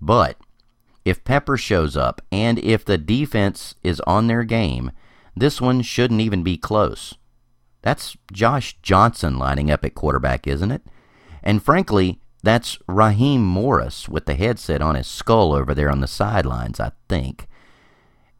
[0.00, 0.36] But
[1.04, 4.92] if Pepper shows up and if the defense is on their game,
[5.36, 7.14] this one shouldn't even be close.
[7.80, 10.82] That's Josh Johnson lining up at quarterback, isn't it?
[11.42, 16.06] And frankly, that's Raheem Morris with the headset on his skull over there on the
[16.06, 17.46] sidelines, I think.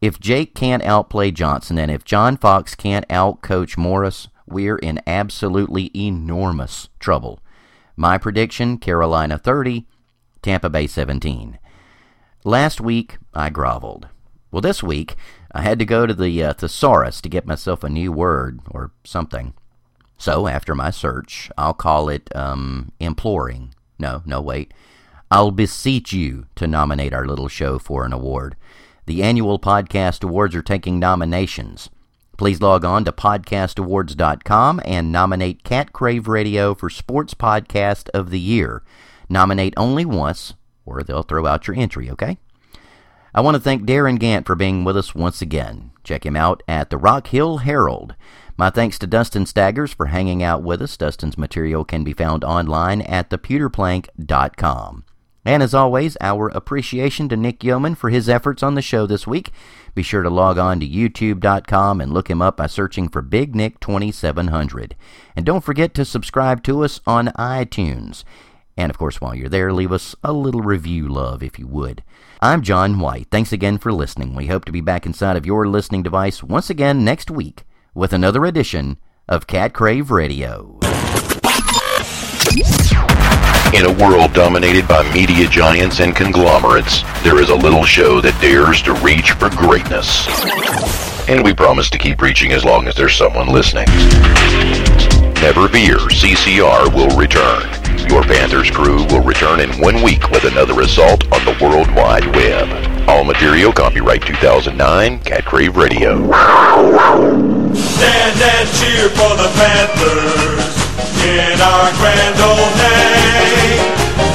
[0.01, 5.89] If Jake can't outplay Johnson and if John Fox can't outcoach Morris, we're in absolutely
[5.95, 7.39] enormous trouble.
[7.95, 9.87] My prediction Carolina 30,
[10.41, 11.57] Tampa Bay 17.
[12.43, 14.09] Last week, I groveled.
[14.51, 15.15] Well, this week,
[15.53, 18.91] I had to go to the uh, thesaurus to get myself a new word or
[19.05, 19.53] something.
[20.17, 23.73] So, after my search, I'll call it um, imploring.
[23.99, 24.73] No, no, wait.
[25.31, 28.55] I'll beseech you to nominate our little show for an award.
[29.05, 31.89] The annual podcast awards are taking nominations.
[32.37, 38.39] Please log on to podcastawards.com and nominate Cat Crave Radio for Sports Podcast of the
[38.39, 38.83] Year.
[39.29, 40.53] Nominate only once,
[40.85, 42.37] or they'll throw out your entry, okay?
[43.35, 45.91] I want to thank Darin Gantt for being with us once again.
[46.03, 48.15] Check him out at the Rock Hill Herald.
[48.57, 50.95] My thanks to Dustin Staggers for hanging out with us.
[50.95, 55.05] Dustin's material can be found online at thepewterplank.com.
[55.45, 59.27] And as always, our appreciation to Nick Yeoman for his efforts on the show this
[59.27, 59.51] week.
[59.93, 63.55] Be sure to log on to youtube.com and look him up by searching for Big
[63.55, 64.95] Nick 2700.
[65.35, 68.23] And don't forget to subscribe to us on iTunes.
[68.75, 72.03] And of course, while you're there, leave us a little review love if you would.
[72.41, 73.27] I'm John White.
[73.29, 74.35] Thanks again for listening.
[74.35, 77.63] We hope to be back inside of your listening device once again next week
[77.93, 78.97] with another edition
[79.29, 80.79] of Cat Crave Radio.
[83.73, 88.39] In a world dominated by media giants and conglomerates, there is a little show that
[88.39, 90.27] dares to reach for greatness.
[91.29, 93.87] And we promise to keep reaching as long as there's someone listening.
[95.43, 97.67] Never fear, CCR will return.
[98.07, 102.25] Your Panthers crew will return in one week with another assault on the World Wide
[102.33, 102.71] Web.
[103.09, 106.31] All material copyright 2009, Cat Crave Radio.
[107.75, 110.63] Stand and cheer for the Panthers
[111.27, 113.83] in our grand old day.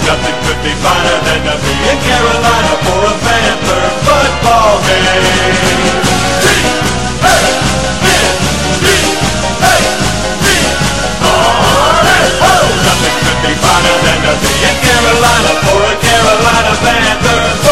[0.05, 6.08] Nothing could be finer than to be in Carolina for a Panther football game.
[13.57, 17.68] Finer than to be in Carolina for a Carolina Panther.